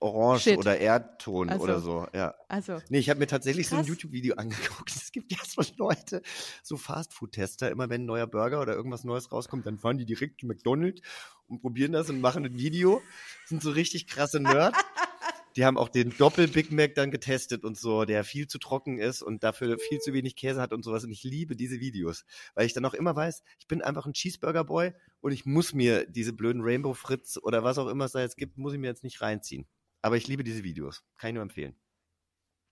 [0.00, 0.58] Orange Shit.
[0.58, 2.06] oder Erdton also, oder so.
[2.12, 2.34] Ja.
[2.48, 2.80] Also.
[2.88, 3.78] Nee, ich habe mir tatsächlich Krass.
[3.78, 4.90] so ein YouTube-Video angeguckt.
[4.94, 6.22] Es gibt ja so Leute,
[6.62, 10.40] so Fastfood-Tester, immer wenn ein neuer Burger oder irgendwas Neues rauskommt, dann fahren die direkt
[10.40, 11.00] zu McDonald's
[11.46, 13.00] und probieren das und machen ein Video.
[13.42, 14.78] Das sind so richtig krasse Nerds.
[15.56, 19.22] Die haben auch den Doppel-Big Mac dann getestet und so, der viel zu trocken ist
[19.22, 21.04] und dafür viel zu wenig Käse hat und sowas.
[21.04, 22.24] Und ich liebe diese Videos,
[22.54, 26.06] weil ich dann auch immer weiß, ich bin einfach ein Cheeseburger-Boy und ich muss mir
[26.06, 28.86] diese blöden Rainbow Fritz oder was auch immer es da jetzt gibt, muss ich mir
[28.86, 29.66] jetzt nicht reinziehen.
[30.00, 31.04] Aber ich liebe diese Videos.
[31.18, 31.76] Kann ich nur empfehlen.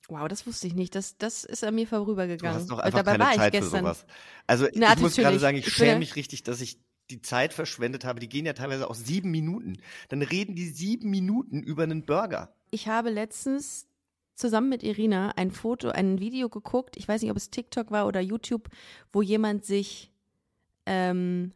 [0.08, 0.94] Wow, das wusste ich nicht.
[0.94, 2.56] Das, das ist an mir vorübergegangen.
[2.56, 4.06] Du hast doch einfach dabei keine Zeit für sowas.
[4.46, 8.04] Also Na, ich muss gerade sagen, ich schäme mich richtig, dass ich die Zeit verschwendet
[8.04, 8.20] habe.
[8.20, 9.76] Die gehen ja teilweise auch sieben Minuten.
[10.08, 13.86] Dann reden die sieben Minuten über einen Burger ich habe letztens
[14.34, 18.06] zusammen mit Irina ein Foto, ein Video geguckt, ich weiß nicht, ob es TikTok war
[18.06, 18.68] oder YouTube,
[19.12, 20.10] wo jemand sich,
[20.86, 21.52] ähm,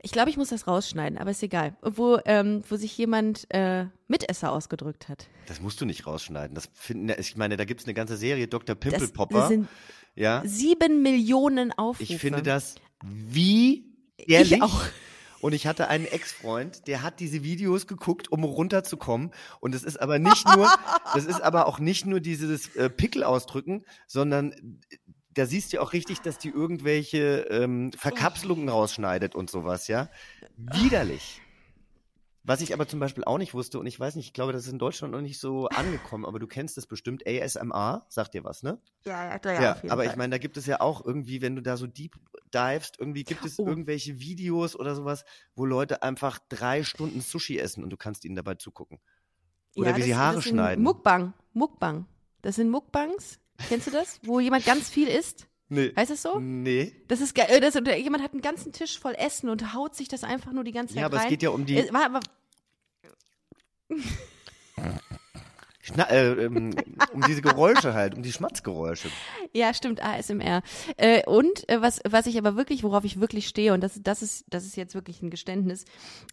[0.00, 3.86] ich glaube, ich muss das rausschneiden, aber ist egal, wo, ähm, wo sich jemand äh,
[4.06, 5.28] Mitesser ausgedrückt hat.
[5.46, 6.54] Das musst du nicht rausschneiden.
[6.54, 8.74] Das finden, ich meine, da gibt es eine ganze Serie, Dr.
[8.74, 9.34] Pimpelpopper.
[9.34, 9.68] Das, das sind
[10.14, 10.42] ja.
[10.46, 12.14] sieben Millionen Aufrufe.
[12.14, 13.84] Ich finde das wie
[14.16, 14.52] ehrlich.
[14.52, 14.84] Ich auch.
[15.40, 19.32] Und ich hatte einen Ex-Freund, der hat diese Videos geguckt, um runterzukommen.
[19.60, 20.68] Und es ist aber nicht nur,
[21.14, 24.96] das ist aber auch nicht nur dieses äh, Pickel ausdrücken, sondern äh,
[25.34, 30.10] da siehst du auch richtig, dass die irgendwelche ähm, Verkapselungen rausschneidet und sowas, ja.
[30.56, 31.40] Widerlich.
[32.48, 34.64] Was ich aber zum Beispiel auch nicht wusste, und ich weiß nicht, ich glaube, das
[34.64, 38.42] ist in Deutschland noch nicht so angekommen, aber du kennst das bestimmt, ASMR, sagt dir
[38.42, 38.80] was, ne?
[39.04, 39.60] Ja, ja, ja.
[39.60, 40.06] ja aber Fall.
[40.06, 42.16] ich meine, da gibt es ja auch irgendwie, wenn du da so deep
[42.54, 43.66] divest, irgendwie gibt es oh.
[43.66, 45.26] irgendwelche Videos oder sowas,
[45.56, 48.98] wo Leute einfach drei Stunden Sushi essen und du kannst ihnen dabei zugucken.
[49.76, 50.82] Oder ja, wie das, sie Haare das schneiden.
[50.82, 52.06] Mukbang, Mukbang.
[52.40, 53.40] Das sind Mukbangs.
[53.68, 54.20] Kennst du das?
[54.22, 55.48] Wo jemand ganz viel isst?
[55.70, 55.92] Nee.
[55.94, 56.38] Heißt es so?
[56.40, 56.94] Nee.
[57.08, 57.60] Das ist geil.
[57.60, 60.72] Das, jemand hat einen ganzen Tisch voll Essen und haut sich das einfach nur die
[60.72, 61.26] ganze Zeit Ja, aber rein.
[61.26, 61.76] es geht ja um die.
[61.76, 62.20] Äh, war, war,
[65.88, 66.74] Schna äh, ähm,
[67.12, 69.08] um diese Geräusche halt, um die Schmatzgeräusche.
[69.52, 70.62] Ja, stimmt, ASMR.
[70.96, 74.22] Äh, und äh, was, was ich aber wirklich, worauf ich wirklich stehe, und das, das,
[74.22, 75.84] ist, das ist jetzt wirklich ein Geständnis,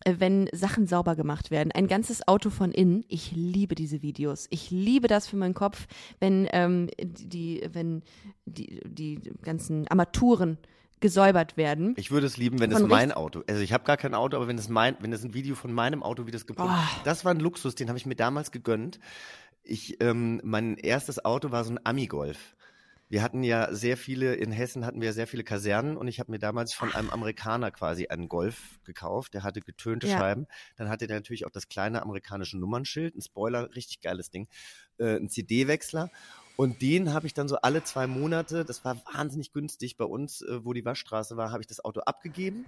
[0.03, 1.71] äh, wenn Sachen sauber gemacht werden.
[1.71, 4.47] Ein ganzes Auto von innen, ich liebe diese Videos.
[4.49, 5.87] Ich liebe das für meinen Kopf,
[6.19, 8.03] wenn ähm, die, wenn
[8.45, 10.57] die, die ganzen Armaturen
[11.05, 11.93] gesäubert werden.
[11.97, 14.47] Ich würde es lieben, wenn es mein Auto, also ich habe gar kein Auto, aber
[14.47, 17.01] wenn es mein, wenn es ein Video von meinem Auto, wie das gepumpt, oh.
[17.03, 18.99] das war ein Luxus, den habe ich mir damals gegönnt.
[19.65, 22.55] Ich, ähm, mein erstes Auto war so ein Ami-Golf.
[23.07, 26.31] Wir hatten ja sehr viele, in Hessen hatten wir sehr viele Kasernen und ich habe
[26.31, 29.33] mir damals von einem Amerikaner quasi einen Golf gekauft.
[29.33, 30.17] Der hatte getönte ja.
[30.17, 30.47] Scheiben.
[30.75, 34.47] Dann hatte der natürlich auch das kleine amerikanische Nummernschild, ein Spoiler, richtig geiles Ding,
[34.97, 36.09] äh, ein CD-Wechsler
[36.57, 40.41] und den habe ich dann so alle zwei Monate, das war wahnsinnig günstig bei uns,
[40.41, 42.65] äh, wo die Waschstraße war, habe ich das Auto abgegeben.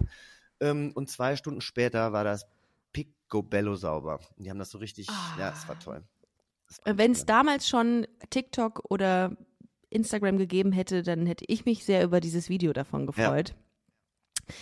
[0.60, 2.46] Ähm, und zwei Stunden später war das
[2.92, 4.20] picobello sauber.
[4.36, 5.36] Und die haben das so richtig, ah.
[5.38, 6.02] ja, es war toll.
[6.84, 9.36] Wenn es damals schon TikTok oder
[9.90, 13.50] Instagram gegeben hätte, dann hätte ich mich sehr über dieses Video davon gefreut.
[13.50, 14.54] Ja.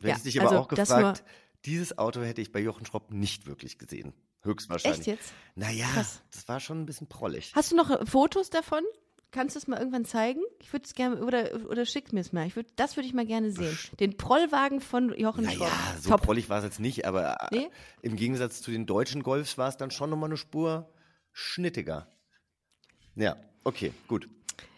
[0.00, 1.24] Du hättest ja, dich aber also, auch gefragt,
[1.64, 4.12] dieses Auto hätte ich bei Jochen Schropp nicht wirklich gesehen.
[4.42, 5.00] Höchstwahrscheinlich.
[5.00, 5.32] Echt jetzt?
[5.54, 6.22] Naja, Krass.
[6.32, 7.52] das war schon ein bisschen prollig.
[7.54, 8.82] Hast du noch Fotos davon?
[9.30, 10.40] Kannst du es mal irgendwann zeigen?
[10.60, 12.46] Ich würde es gerne, oder, oder schick mir es mal.
[12.46, 13.78] Ich würd, das würde ich mal gerne sehen.
[13.98, 15.70] Den Prollwagen von Jochen Naja, Schropp.
[16.00, 16.22] so Top.
[16.22, 17.70] prollig war es jetzt nicht, aber äh, Nee?
[18.02, 20.92] im Gegensatz zu den deutschen Golfs war es dann schon nochmal eine Spur
[21.32, 22.08] schnittiger.
[23.14, 24.28] Ja, okay, gut.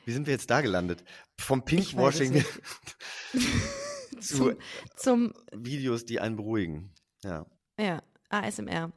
[0.04, 1.04] Wie sind wir jetzt da gelandet?
[1.38, 2.44] Vom Pinkwashing
[4.20, 4.56] zu Zum,
[4.96, 6.92] zum Videos, die einen beruhigen.
[7.22, 7.46] Ja.
[7.78, 8.92] Ja, ASMR.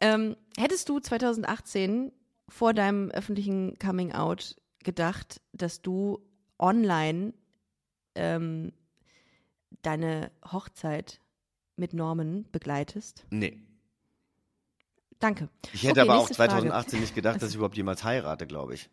[0.00, 2.12] Ähm, hättest du 2018
[2.48, 6.20] vor deinem öffentlichen Coming Out gedacht, dass du
[6.58, 7.34] online
[8.14, 8.72] ähm,
[9.82, 11.20] deine Hochzeit
[11.76, 13.24] mit Norman begleitest?
[13.30, 13.60] Nee.
[15.22, 15.48] Danke.
[15.72, 16.50] Ich hätte Okay, aber auch nächste Frage.
[16.50, 18.90] 2018 nicht gedacht, dass ich überhaupt jemals heirate, glaube ich.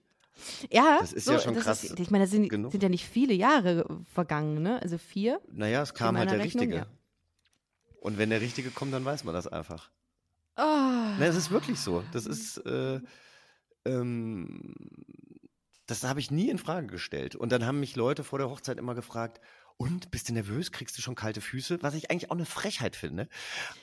[0.69, 3.05] Ja, Das ist so, ja schon krass Ist, ich meine, da sind, sind ja nicht
[3.05, 4.79] viele Jahre vergangen, ne?
[4.81, 5.41] Also vier.
[5.51, 6.87] Naja, es kam halt der Rechnung, Richtige.
[6.87, 7.95] ja.
[7.99, 9.89] Und wenn der Richtige kommt, dann weiß man das einfach.
[10.55, 12.03] Oh, Na, es ist wirklich so.
[12.13, 12.99] Das ist, äh,
[13.85, 14.75] ähm,
[15.87, 17.35] das habe ich nie in Frage gestellt.
[17.35, 19.41] Und dann haben mich Leute vor der Hochzeit immer gefragt,
[19.77, 20.73] und, bist du nervös?
[20.73, 21.81] Kriegst du schon kalte Füße?
[21.81, 23.29] Was ich eigentlich auch eine Frechheit finde.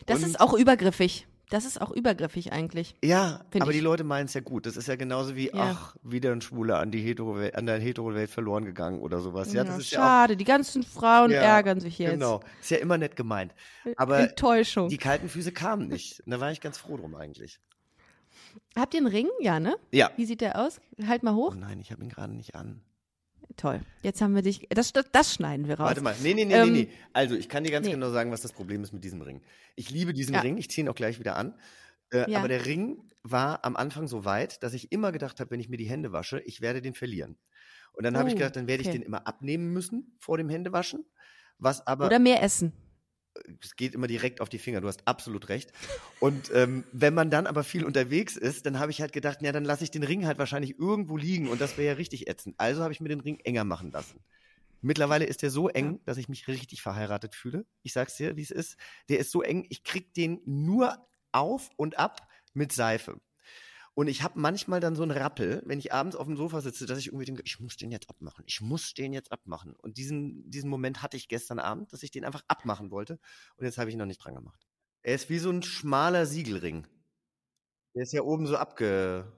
[0.05, 1.27] das und, ist auch übergriffig.
[1.49, 2.97] Das ist auch übergriffig eigentlich.
[3.05, 3.77] Ja, aber ich.
[3.77, 4.67] die Leute meinen es ja gut.
[4.67, 5.53] Das ist ja genauso wie, Ja.
[5.77, 9.53] ach, wieder ein Schwuler an, die Hetero an der Hetero-Welt verloren gegangen oder sowas.
[9.53, 12.11] Ja, das ist ja auch schade, die ganzen Frauen Ja, ärgern sich jetzt.
[12.13, 13.55] Genau, ist ja immer nett gemeint.
[13.97, 14.89] Aber Enttäuschung.
[14.89, 16.21] die kalten Füße kamen nicht.
[16.27, 17.61] Und Da war ich ganz froh drum eigentlich.
[18.77, 19.29] Habt ihr einen Ring?
[19.41, 19.77] Ja, ne?
[19.93, 20.11] Ja.
[20.17, 20.81] Wie sieht der aus?
[21.07, 21.55] Halt mal Oh hoch.
[21.55, 22.81] nein, ich habe ihn gerade nicht an.
[23.57, 23.81] Toll.
[24.03, 24.67] Jetzt haben wir dich.
[24.69, 25.89] Das, das, schneiden wir raus.
[25.89, 26.89] Warte mal, nee, nee, nee, Ähm, nee, nee.
[27.15, 27.93] Also, ich kann dir ganz nee.
[27.93, 29.41] genau sagen, was das Problem ist mit diesem Ring.
[29.77, 30.41] Ich liebe diesen Ja.
[30.41, 31.55] Ring, ich ziehe ihn auch gleich wieder an.
[32.11, 32.39] Äh, Ja.
[32.39, 35.69] Aber der Ring war am Anfang so weit, dass ich immer gedacht habe, wenn ich
[35.69, 37.39] mir die Hände wasche, ich werde den verlieren.
[37.95, 38.99] Und dann habe ich Oh, gedacht, dann werde ich okay.
[38.99, 41.07] den immer abnehmen müssen vor dem Händewaschen.
[41.59, 42.73] Was aber Oder mehr essen.
[43.63, 45.73] Es geht immer direkt auf die Finger, du hast absolut recht.
[46.21, 49.53] Und ähm, wenn man dann aber viel unterwegs ist, dann habe ich halt gedacht, ja,
[49.53, 52.55] dann lasse ich den Ring halt wahrscheinlich irgendwo liegen und das wäre ja richtig ätzend.
[52.59, 54.21] Also habe ich mir den Ring enger machen lassen.
[54.83, 57.67] Mittlerweile ist der so eng, dass ich mich richtig verheiratet fühle.
[57.83, 58.77] Ich sag's dir, wie es ist.
[59.09, 60.97] Der ist so eng, ich krieg den nur
[61.33, 63.21] auf und ab mit Seife.
[63.99, 66.85] Und ich habe manchmal dann so einen Rappel, wenn ich abends auf dem Sofa sitze,
[66.85, 68.45] dass ich irgendwie denke, ich muss den jetzt abmachen.
[68.47, 69.73] Ich muss den jetzt abmachen.
[69.73, 73.19] Und diesen, diesen Moment hatte ich gestern Abend, dass ich den einfach abmachen wollte.
[73.57, 74.69] Und jetzt habe ich ihn noch nicht dran gemacht.
[75.01, 76.87] Er ist wie so ein schmaler Siegelring.
[77.95, 79.33] Der ist ja oben so abge.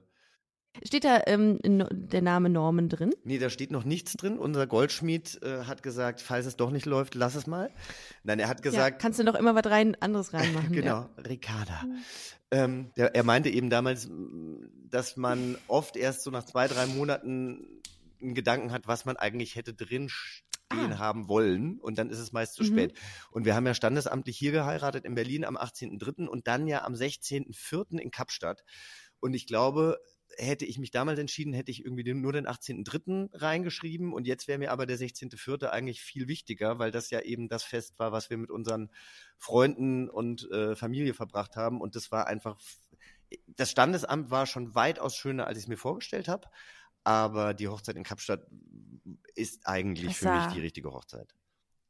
[0.85, 3.11] Steht da ähm, der Name Norman drin?
[3.23, 4.37] Nee, da steht noch nichts drin.
[4.37, 7.71] Unser Goldschmied äh, hat gesagt, falls es doch nicht läuft, lass es mal.
[8.23, 10.71] Nein, er hat ja, gesagt, kannst du noch immer was rein, anderes reinmachen.
[10.71, 11.09] genau, Ja.
[11.27, 11.85] Ricarda.
[12.51, 16.85] Ähm, der, er meinte eben damals, m, dass man oft erst so nach zwei, drei
[16.87, 17.81] Monaten
[18.21, 20.99] einen Gedanken hat, was man eigentlich hätte drin stehen Ah.
[20.99, 21.79] haben wollen.
[21.79, 22.67] Und dann ist es meist zu Mhm.
[22.67, 22.93] spät.
[23.31, 26.27] Und wir haben ja standesamtlich hier geheiratet in Berlin am 18.03.
[26.27, 27.97] und dann ja am 16.04.
[27.99, 28.63] in Kapstadt.
[29.19, 29.97] Und ich glaube,
[30.37, 33.29] hätte ich mich damals entschieden, hätte ich irgendwie nur den 18.03.
[33.33, 35.67] reingeschrieben und jetzt wäre mir aber der 16.04.
[35.67, 38.89] eigentlich viel wichtiger, weil das ja eben das Fest war, was wir mit unseren
[39.37, 42.59] Freunden und äh, Familie verbracht haben und das war einfach,
[43.47, 46.47] das Standesamt war schon weitaus schöner, als ich es mir vorgestellt habe,
[47.03, 48.45] aber die Hochzeit in Kapstadt
[49.35, 51.33] ist eigentlich Das für mich sah- die richtige Hochzeit.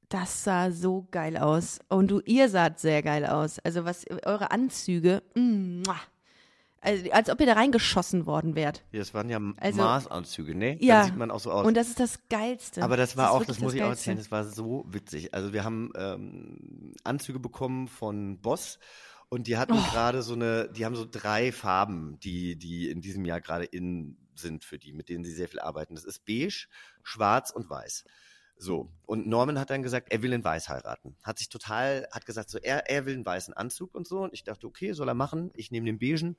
[0.07, 1.79] Das sah so geil aus.
[1.87, 3.59] Und du, ihr saht sehr geil aus.
[3.59, 5.99] Also was eure Anzüge, mm, muah.
[6.81, 8.83] Also, als ob ihr da reingeschossen worden wärt.
[8.91, 10.77] Ja, das waren ja Also- Maßanzüge, ne?
[10.83, 10.99] Ja.
[10.99, 11.65] Dann sieht man auch so aus.
[11.65, 12.81] Und das ist das Geilste.
[12.83, 15.33] Aber das war ist auch, das muss ich auch erzählen, das war so witzig.
[15.33, 18.79] Also wir haben ähm, Anzüge bekommen von Boss
[19.29, 19.91] und die hatten Oh.
[19.91, 24.17] gerade so eine, die haben so drei Farben, die, die in diesem Jahr gerade in
[24.35, 25.95] sind für die, mit denen sie sehr viel arbeiten.
[25.95, 26.67] Das ist beige,
[27.03, 28.05] schwarz und weiß.
[28.61, 28.91] So.
[29.05, 31.15] Und Norman hat dann gesagt, er will in weiß heiraten.
[31.23, 34.19] Hat sich total, hat gesagt, so, er, er will einen weißen Anzug und so.
[34.19, 35.49] Und ich dachte, okay, soll er machen.
[35.55, 36.35] Ich nehme den beigen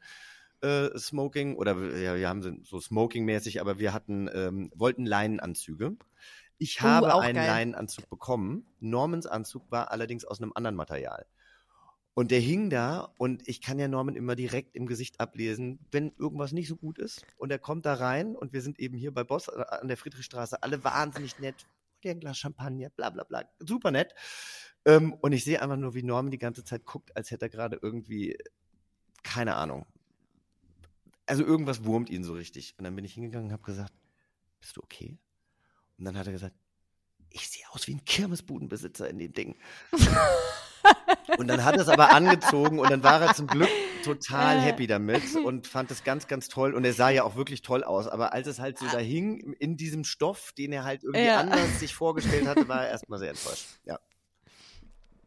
[0.60, 5.96] äh, Smoking oder ja, wir haben so- so Smoking-mäßig, aber wir hatten, ähm, wollten Leinenanzüge.
[6.58, 7.46] Ich Oh, habe auch einen geil.
[7.46, 8.66] Leinenanzug bekommen.
[8.80, 11.24] Normans Anzug war allerdings aus einem anderen Material.
[12.12, 16.12] Und der hing da und ich kann ja Norman immer direkt im Gesicht ablesen, wenn
[16.18, 17.24] irgendwas nicht so gut ist.
[17.38, 19.96] Und er kommt da rein und wir sind eben hier bei Boss äh, an der
[19.96, 21.66] Friedrichstraße, alle wahnsinnig nett.
[22.02, 24.14] Der ein Glas Champagner, bla bla bla, super nett.
[24.84, 27.50] Ähm, und ich sehe einfach nur, wie Norman die ganze Zeit guckt, als hätte er
[27.50, 28.38] gerade irgendwie,
[29.22, 29.86] keine Ahnung.
[31.26, 32.74] Also irgendwas wurmt ihn so richtig.
[32.78, 33.92] Und dann bin ich hingegangen und habe gesagt,
[34.60, 35.18] bist du okay?
[35.98, 36.56] Und dann hat er gesagt,
[37.30, 39.56] ich sehe aus wie ein Kirmesbudenbesitzer in dem Ding.
[41.38, 43.68] und dann hat er es aber angezogen und dann war er zum Glück
[44.04, 46.74] total happy damit und fand es ganz, ganz toll.
[46.74, 48.08] Und er sah ja auch wirklich toll aus.
[48.08, 51.40] Aber als es halt so da hing, in diesem Stoff, den er halt irgendwie Ja.
[51.40, 53.66] anders sich vorgestellt hatte, war er erstmal sehr enttäuscht.
[53.84, 53.98] Ja.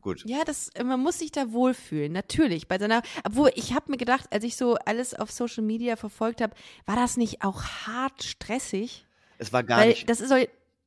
[0.01, 0.23] Gut.
[0.25, 2.67] Ja, das, man muss sich da wohlfühlen, natürlich.
[2.67, 6.41] Bei seiner, obwohl ich habe mir gedacht, als ich so alles auf Social Media verfolgt
[6.41, 6.53] habe,
[6.85, 9.05] war das nicht auch hart stressig?
[9.37, 10.35] Es war gar Weil nicht das ist so,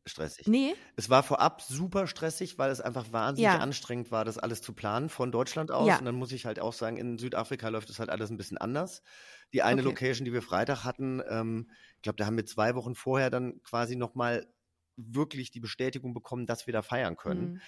[0.07, 0.47] stressig.
[0.47, 3.61] nee, Es war vorab super stressig, weil es einfach wahnsinnig Ja.
[3.61, 5.99] anstrengend war, das alles zu planen von Deutschland aus.
[5.99, 6.01] Ja.
[6.01, 8.59] Und dann muss ich halt auch sagen, in Südafrika läuft es halt alles ein bisschen
[8.59, 9.03] anders.
[9.53, 9.83] Die eine Okay.
[9.83, 13.61] Location, die wir Freitag hatten, ähm, ich glaube, da haben wir zwei Wochen vorher dann
[13.63, 14.47] quasi nochmal
[14.97, 17.53] wirklich die Bestätigung bekommen, dass wir da feiern können.
[17.53, 17.61] Hm.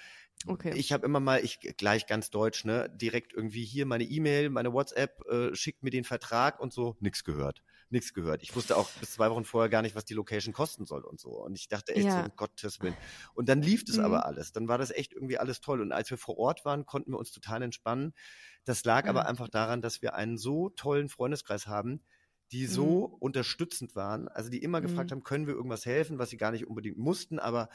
[0.46, 0.78] Okay.
[0.78, 4.72] Ich habe immer mal, ich gleich ganz deutsch, ne, direkt irgendwie hier meine E-Mail, meine
[4.72, 7.62] WhatsApp, äh, schickt mir den Vertrag und so, nix gehört.
[7.90, 8.42] Nix gehört.
[8.42, 11.18] Ich wusste auch bis zwei Wochen vorher gar nicht, was die Location kosten soll und
[11.18, 11.30] so.
[11.42, 12.12] Und ich dachte echt Ja.
[12.12, 12.96] so, um Gottes Willen.
[13.32, 13.98] Und dann lief das Mhm.
[13.98, 14.52] aber alles.
[14.52, 15.80] Dann war das echt irgendwie alles toll.
[15.80, 18.12] Und als wir vor Ort waren, konnten wir uns total entspannen.
[18.64, 19.08] Das lag Ja.
[19.08, 22.02] aber einfach daran, dass wir einen so tollen Freundeskreis haben,
[22.52, 25.12] die so unterstützend waren, also die immer gefragt Mhm.
[25.12, 27.68] haben, können wir irgendwas helfen, was sie gar nicht unbedingt mussten, aber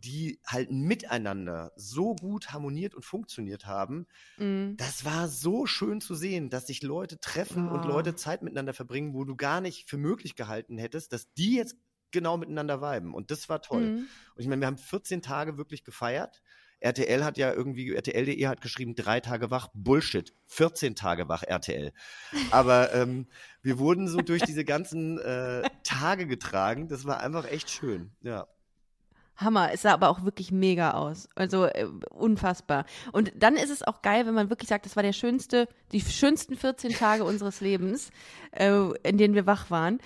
[0.00, 4.74] die halt miteinander so gut harmoniert und funktioniert haben, Hm.
[4.76, 7.88] das war so schön zu sehen, dass sich Leute treffen und Oh.
[7.88, 11.76] Leute Zeit miteinander verbringen, wo du gar nicht für möglich gehalten hättest, dass die jetzt
[12.10, 13.14] genau miteinander viben.
[13.14, 13.84] Und das war toll.
[13.84, 13.96] Hm.
[14.34, 16.42] Und ich meine, wir haben 14 Tage wirklich gefeiert.
[16.82, 21.92] RTL hat ja irgendwie, RTL.de hat geschrieben, drei Tage wach, Bullshit, 14 Tage wach, RTL.
[22.50, 23.26] Aber ähm,
[23.62, 28.46] wir wurden so durch diese ganzen äh, Tage getragen, das war einfach echt schön, ja.
[29.40, 29.70] Hammer.
[29.72, 31.28] Es sah aber auch wirklich mega aus.
[31.34, 32.84] Also äh, unfassbar.
[33.12, 36.00] Und dann ist es auch geil, wenn man wirklich sagt, das war der schönste, die
[36.00, 38.10] schönsten 14 Tage unseres Lebens,
[38.52, 38.70] äh,
[39.02, 39.98] in denen wir wach waren.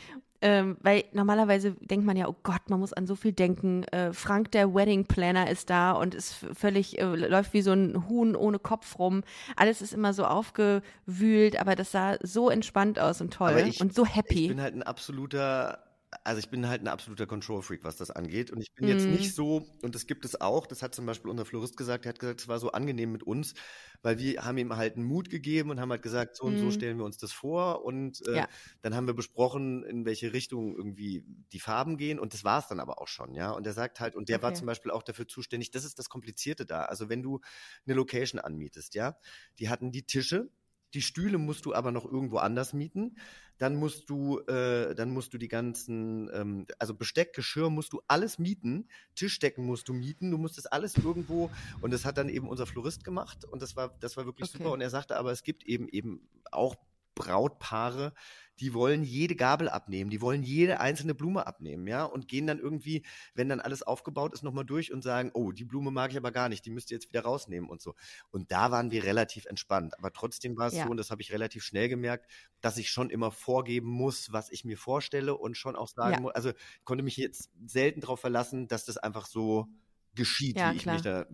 [0.47, 3.85] Ähm, weil normalerweise denkt man ja, oh Gott, man muss an so viel denken.
[3.85, 8.09] Äh, Frank, der Wedding Planner, ist da und ist völlig, äh, läuft wie so ein
[8.11, 9.23] Huhn ohne Kopf rum.
[9.57, 13.95] Alles ist immer so aufgewühlt, aber das sah so entspannt aus und toll ich- und
[13.95, 14.49] so Ich happy.
[14.49, 15.79] bin halt ein absoluter,
[16.25, 18.51] also ich bin halt ein absoluter Control-Freak, was das angeht.
[18.51, 19.09] Und ich bin jetzt Mhm.
[19.09, 22.11] nicht so, und das gibt es auch, das hat zum Beispiel unser Florist gesagt, der
[22.11, 23.55] hat gesagt, es war so angenehm mit uns,
[24.03, 26.71] weil wir haben ihm halt einen Mut gegeben und haben halt gesagt, so und so
[26.71, 26.73] Mhm.
[26.73, 27.85] stellen wir uns das vor.
[27.85, 28.49] Und äh, Ja.
[28.81, 32.19] dann haben wir besprochen, in welche Richtung irgendwie die Farben gehen.
[32.19, 33.51] Und das war es dann aber auch schon, ja.
[33.53, 34.55] Und er sagt halt, und der war Okay.
[34.55, 36.83] zum Beispiel auch dafür zuständig, das ist das Komplizierte da.
[36.87, 37.41] Also wenn du
[37.87, 39.17] eine Location anmietest, ja,
[39.59, 40.51] die hatten die Tische,
[40.95, 43.17] die Stühle musst du aber noch irgendwo anders mieten.
[43.59, 48.03] Dann musst du, äh, dann musst du die ganzen, ähm, also Besteck, Geschirr musst du
[48.09, 52.29] alles mieten, Tischdecken musst du mieten, du musst das alles irgendwo und das hat dann
[52.29, 54.59] eben unser Florist gemacht und das war, das war wirklich Okay.
[54.59, 54.73] super.
[54.73, 56.77] Und er sagte aber, es gibt eben eben auch
[57.15, 58.13] Brautpaare,
[58.61, 62.59] die wollen jede Gabel abnehmen, die wollen jede einzelne Blume abnehmen, ja, und gehen dann
[62.61, 63.05] irgendwie,
[63.35, 66.31] wenn dann alles aufgebaut ist, nochmal durch und sagen, oh, die Blume mag ich aber
[66.31, 67.95] gar nicht, die müsst ihr jetzt wieder rausnehmen und so.
[68.31, 69.99] Und da waren wir relativ entspannt.
[69.99, 70.85] Aber trotzdem war es Ja.
[70.85, 74.51] so, und das habe ich relativ schnell gemerkt, dass ich schon immer vorgeben muss, was
[74.51, 76.21] ich mir vorstelle und schon auch sagen Ja.
[76.21, 79.67] muss, also ich konnte mich jetzt selten darauf verlassen, dass das einfach so
[80.15, 80.95] geschieht, Ja, wie ich klar.
[80.95, 81.27] mich da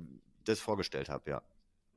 [0.44, 1.42] das vorgestellt habe, ja.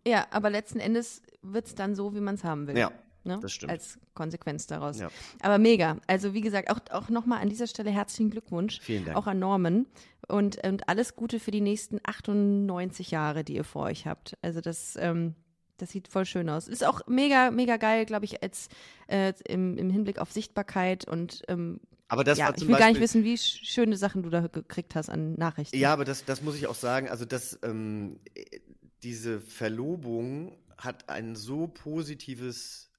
[0.05, 2.77] Ja, aber letzten Endes wird es dann so, wie man es haben will.
[2.77, 2.91] Ja,
[3.23, 3.39] ne?
[3.41, 3.71] das stimmt.
[3.71, 4.99] Als Konsequenz daraus.
[4.99, 5.09] Ja.
[5.41, 5.97] Aber mega.
[6.07, 8.79] Also wie gesagt, auch, auch nochmal an dieser Stelle herzlichen Glückwunsch.
[8.81, 9.17] Vielen Dank.
[9.17, 9.85] Auch an Norman.
[10.27, 14.37] Und, und alles Gute für die nächsten 98 Jahre, die ihr vor euch habt.
[14.41, 15.35] Also das, ähm,
[15.77, 16.67] das sieht voll schön aus.
[16.67, 18.69] Ist auch mega, mega geil, glaube ich, als
[19.07, 22.75] äh, im, im Hinblick auf Sichtbarkeit und ähm, Aber das ja, war ich zum will
[22.77, 25.75] gar nicht Beispiel- wissen, wie sch schöne Sachen du da gekriegt hast an Nachrichten.
[25.77, 27.09] Ja, aber das, das muss ich auch sagen.
[27.09, 28.59] Also, das, ähm, äh,
[29.03, 32.89] diese Verlobung hat ein so positives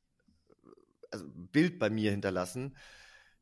[1.14, 2.76] also Bild bei mir hinterlassen,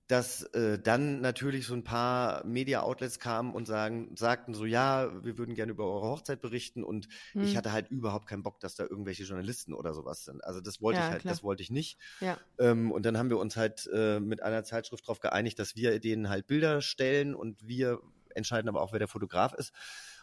[0.08, 5.38] dass äh, dann natürlich so ein paar Media-Outlets kamen und sagen, sagten so, ja, wir
[5.38, 7.08] würden gerne über eure Hochzeit berichten und
[7.38, 7.56] ich Hm.
[7.56, 10.44] hatte halt überhaupt keinen Bock, dass da irgendwelche Journalisten oder sowas sind.
[10.44, 11.30] Also das wollte Ja, ich halt, klar.
[11.30, 11.98] das wollte ich nicht.
[12.20, 12.38] Ja.
[12.58, 15.98] Ähm, und dann haben wir uns halt äh, mit einer Zeitschrift darauf geeinigt, dass wir
[16.00, 18.00] denen halt Bilder stellen und wir
[18.34, 19.72] entscheiden aber auch, wer der Fotograf ist.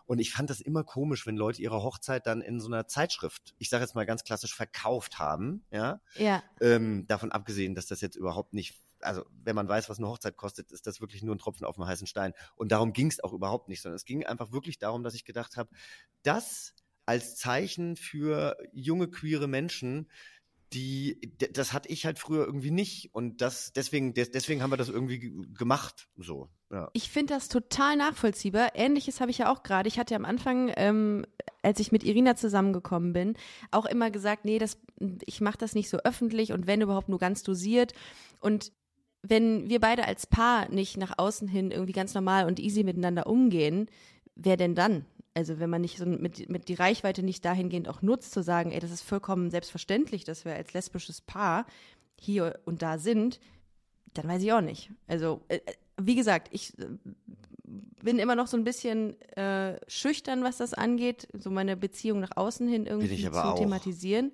[0.09, 3.53] Und ich fand das immer komisch, wenn Leute ihre Hochzeit dann in so einer Zeitschrift,
[3.59, 5.63] ich sage jetzt mal ganz klassisch, verkauft haben.
[5.69, 9.99] Ja, Ja, ähm, davon abgesehen, dass das jetzt überhaupt nicht, also wenn man weiß, was
[9.99, 12.33] eine Hochzeit kostet, ist das wirklich nur ein Tropfen auf dem heißen Stein.
[12.55, 15.25] Und darum ging es auch überhaupt nicht, sondern es ging einfach wirklich darum, dass ich
[15.25, 15.69] gedacht habe,
[16.23, 16.73] das
[17.05, 20.09] als Zeichen für junge queere Menschen,
[20.73, 21.19] die,
[21.51, 23.13] das hatte ich halt früher irgendwie nicht.
[23.13, 25.19] Und das, deswegen, des, deswegen haben wir das irgendwie
[25.57, 26.07] gemacht.
[26.17, 26.89] So, ja.
[26.93, 28.71] Ich finde das total nachvollziehbar.
[28.75, 29.87] Ähnliches habe ich ja auch gerade.
[29.87, 31.25] Ich hatte am Anfang, ähm,
[31.63, 33.35] als ich mit Irina zusammengekommen bin,
[33.71, 34.77] auch immer gesagt, nee, das,
[35.25, 37.93] ich mache das nicht so öffentlich und wenn überhaupt nur ganz dosiert.
[38.39, 38.71] Und
[39.21, 43.27] wenn wir beide als Paar nicht nach außen hin irgendwie ganz normal und easy miteinander
[43.27, 43.89] umgehen,
[44.35, 45.05] wer denn dann?
[45.33, 48.71] Also wenn man nicht so mit, mit die Reichweite nicht dahingehend auch nutzt, zu sagen,
[48.71, 51.65] ey, das ist vollkommen selbstverständlich, dass wir als lesbisches Paar
[52.19, 53.39] hier und da sind,
[54.13, 54.91] dann weiß ich auch nicht.
[55.07, 55.59] Also, äh,
[56.01, 56.87] wie gesagt, ich äh,
[57.63, 62.35] bin immer noch so ein bisschen äh, schüchtern, was das angeht, so meine Beziehung nach
[62.35, 63.57] außen hin irgendwie zu auch.
[63.57, 64.31] thematisieren.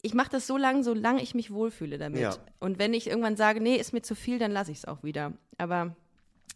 [0.00, 2.20] Ich mache das so lange, solange ich mich wohlfühle damit.
[2.20, 2.36] Ja.
[2.60, 5.02] Und wenn ich irgendwann sage, nee, ist mir zu viel, dann lasse ich es auch
[5.02, 5.32] wieder.
[5.58, 5.96] Aber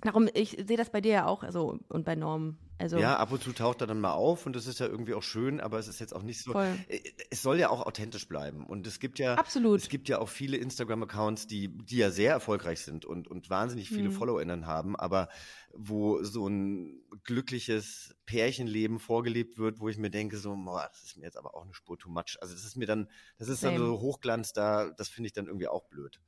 [0.02, 2.58] Darum, ich sehe das bei dir ja auch, also und bei Norm.
[2.82, 5.14] Also ja, ab und zu taucht er dann mal auf und das ist ja irgendwie
[5.14, 6.52] auch schön, aber es ist jetzt auch nicht so.
[6.52, 6.76] Voll.
[6.88, 8.66] Äh, Es soll ja auch authentisch bleiben.
[8.66, 9.80] Und es gibt ja Absolut.
[9.80, 13.88] es gibt ja auch viele Instagram-Accounts, die, die ja sehr erfolgreich sind und, und wahnsinnig
[13.88, 14.12] viele Mhm.
[14.12, 15.28] FollowerInnen haben, aber
[15.74, 21.16] wo so ein glückliches Pärchenleben vorgelebt wird, wo ich mir denke, so, boah, das ist
[21.16, 22.36] mir jetzt aber auch eine Spur too much.
[22.40, 23.08] Also das ist mir dann,
[23.38, 23.86] das ist dann Same.
[23.86, 26.20] so Hochglanz da, das finde ich dann irgendwie auch blöd.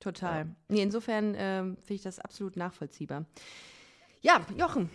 [0.00, 0.54] Total.
[0.68, 3.24] Nee, insofern ähm, finde ich das absolut nachvollziehbar.
[4.20, 4.90] Ja, Jochen.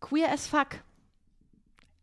[0.00, 0.82] Queer as fuck.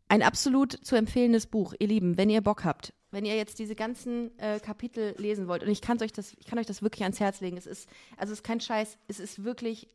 [0.07, 2.93] Ein absolut zu empfehlendes Buch, ihr Lieben, wenn ihr Bock habt.
[3.11, 6.45] Wenn ihr jetzt diese ganzen äh, Kapitel lesen wollt, und ich kann euch das, ich
[6.45, 7.57] kann euch das wirklich ans Herz legen.
[7.57, 9.87] Es ist, also es ist kein Scheiß, es ist wirklich,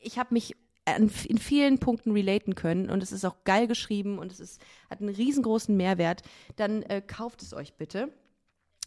[0.00, 0.54] ich habe mich
[0.84, 4.60] an, in vielen Punkten relaten können und es ist auch geil geschrieben und es ist,
[4.90, 6.22] hat einen riesengroßen Mehrwert.
[6.56, 8.12] Dann äh, kauft es euch bitte.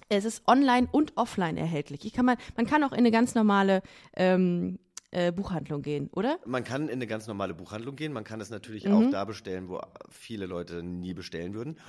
[0.09, 2.05] Es ist online und offline erhältlich.
[2.05, 3.81] Ich kann man, man kann auch in eine ganz normale
[4.15, 4.79] ähm,
[5.11, 6.39] äh, Buchhandlung gehen, oder?
[6.45, 8.93] Man kann in eine ganz normale Buchhandlung gehen, man kann es natürlich Mhm.
[8.93, 9.79] auch da bestellen, wo
[10.09, 11.79] viele Leute nie bestellen würden.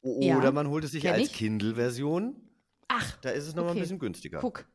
[0.00, 1.32] Oder Ja, man holt es sich kenn als.
[1.32, 2.36] Kindle-Version,
[2.88, 3.80] Ach, da ist es nochmal Okay.
[3.80, 4.40] ein bisschen günstiger.
[4.40, 4.66] guck.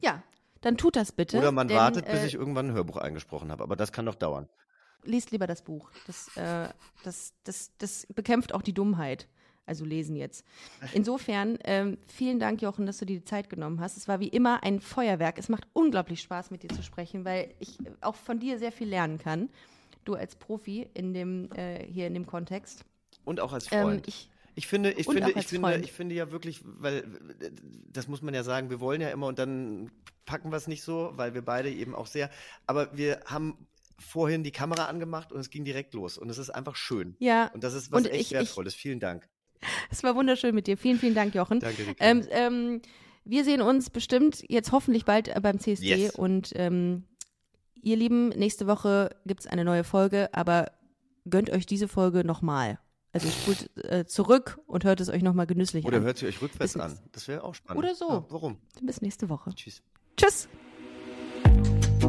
[0.00, 0.22] Ja,
[0.60, 1.38] dann tut das bitte.
[1.38, 4.06] Oder man denn, wartet, bis äh, ich irgendwann ein Hörbuch eingesprochen habe, aber das kann
[4.06, 4.48] doch dauern.
[5.04, 5.90] liest lieber das Buch.
[6.06, 6.68] Das, äh,
[7.04, 9.28] das, das, das bekämpft auch die Dummheit.
[9.68, 10.44] Also lesen jetzt.
[10.94, 13.96] Insofern, ähm, vielen Dank, Jochen, dass du dir die Zeit genommen hast.
[13.96, 15.38] Es war wie immer ein Feuerwerk.
[15.38, 18.88] Es macht unglaublich Spaß, mit dir zu sprechen, weil ich auch von dir sehr viel
[18.88, 19.50] lernen kann.
[20.04, 22.84] Du als Profi in dem, äh, hier in dem Kontext.
[23.24, 24.08] Und auch als Ähm, Freund.
[24.08, 25.84] ich, ich finde, ich finde, ich finde, Freund.
[25.84, 27.04] ich finde ja wirklich, weil
[27.92, 29.90] das muss man ja sagen, wir wollen ja immer und dann
[30.24, 32.30] packen wir es nicht so, weil wir beide eben auch sehr,
[32.66, 33.66] aber wir haben
[33.98, 37.16] vorhin die Kamera angemacht und es ging direkt los und es ist einfach schön.
[37.18, 38.74] ja, Und das ist was Und echt ich- ich- Wertvolles.
[38.74, 39.28] Vielen Dank.
[39.90, 40.76] Es war wunderschön mit dir.
[40.76, 41.60] Vielen, vielen Dank, Jochen.
[41.60, 41.82] Danke.
[41.98, 42.82] Ähm, ähm,
[43.24, 46.14] wir sehen uns bestimmt jetzt hoffentlich bald äh, beim CSD Yes.
[46.14, 47.04] und ähm,
[47.82, 50.70] ihr Lieben, nächste Woche gibt es eine neue Folge, aber
[51.28, 52.78] gönnt euch diese Folge nochmal.
[53.12, 56.02] Also spult äh, zurück und hört es euch nochmal genüsslich Oder an.
[56.04, 56.98] hört sie euch rückwärts Bis- an.
[57.12, 57.82] Das wäre auch spannend.
[57.82, 58.08] Oder so.
[58.08, 58.58] Ja, warum?
[58.82, 59.50] Bis nächste Woche.
[59.54, 59.82] Tschüss.
[60.16, 60.48] Tschüss.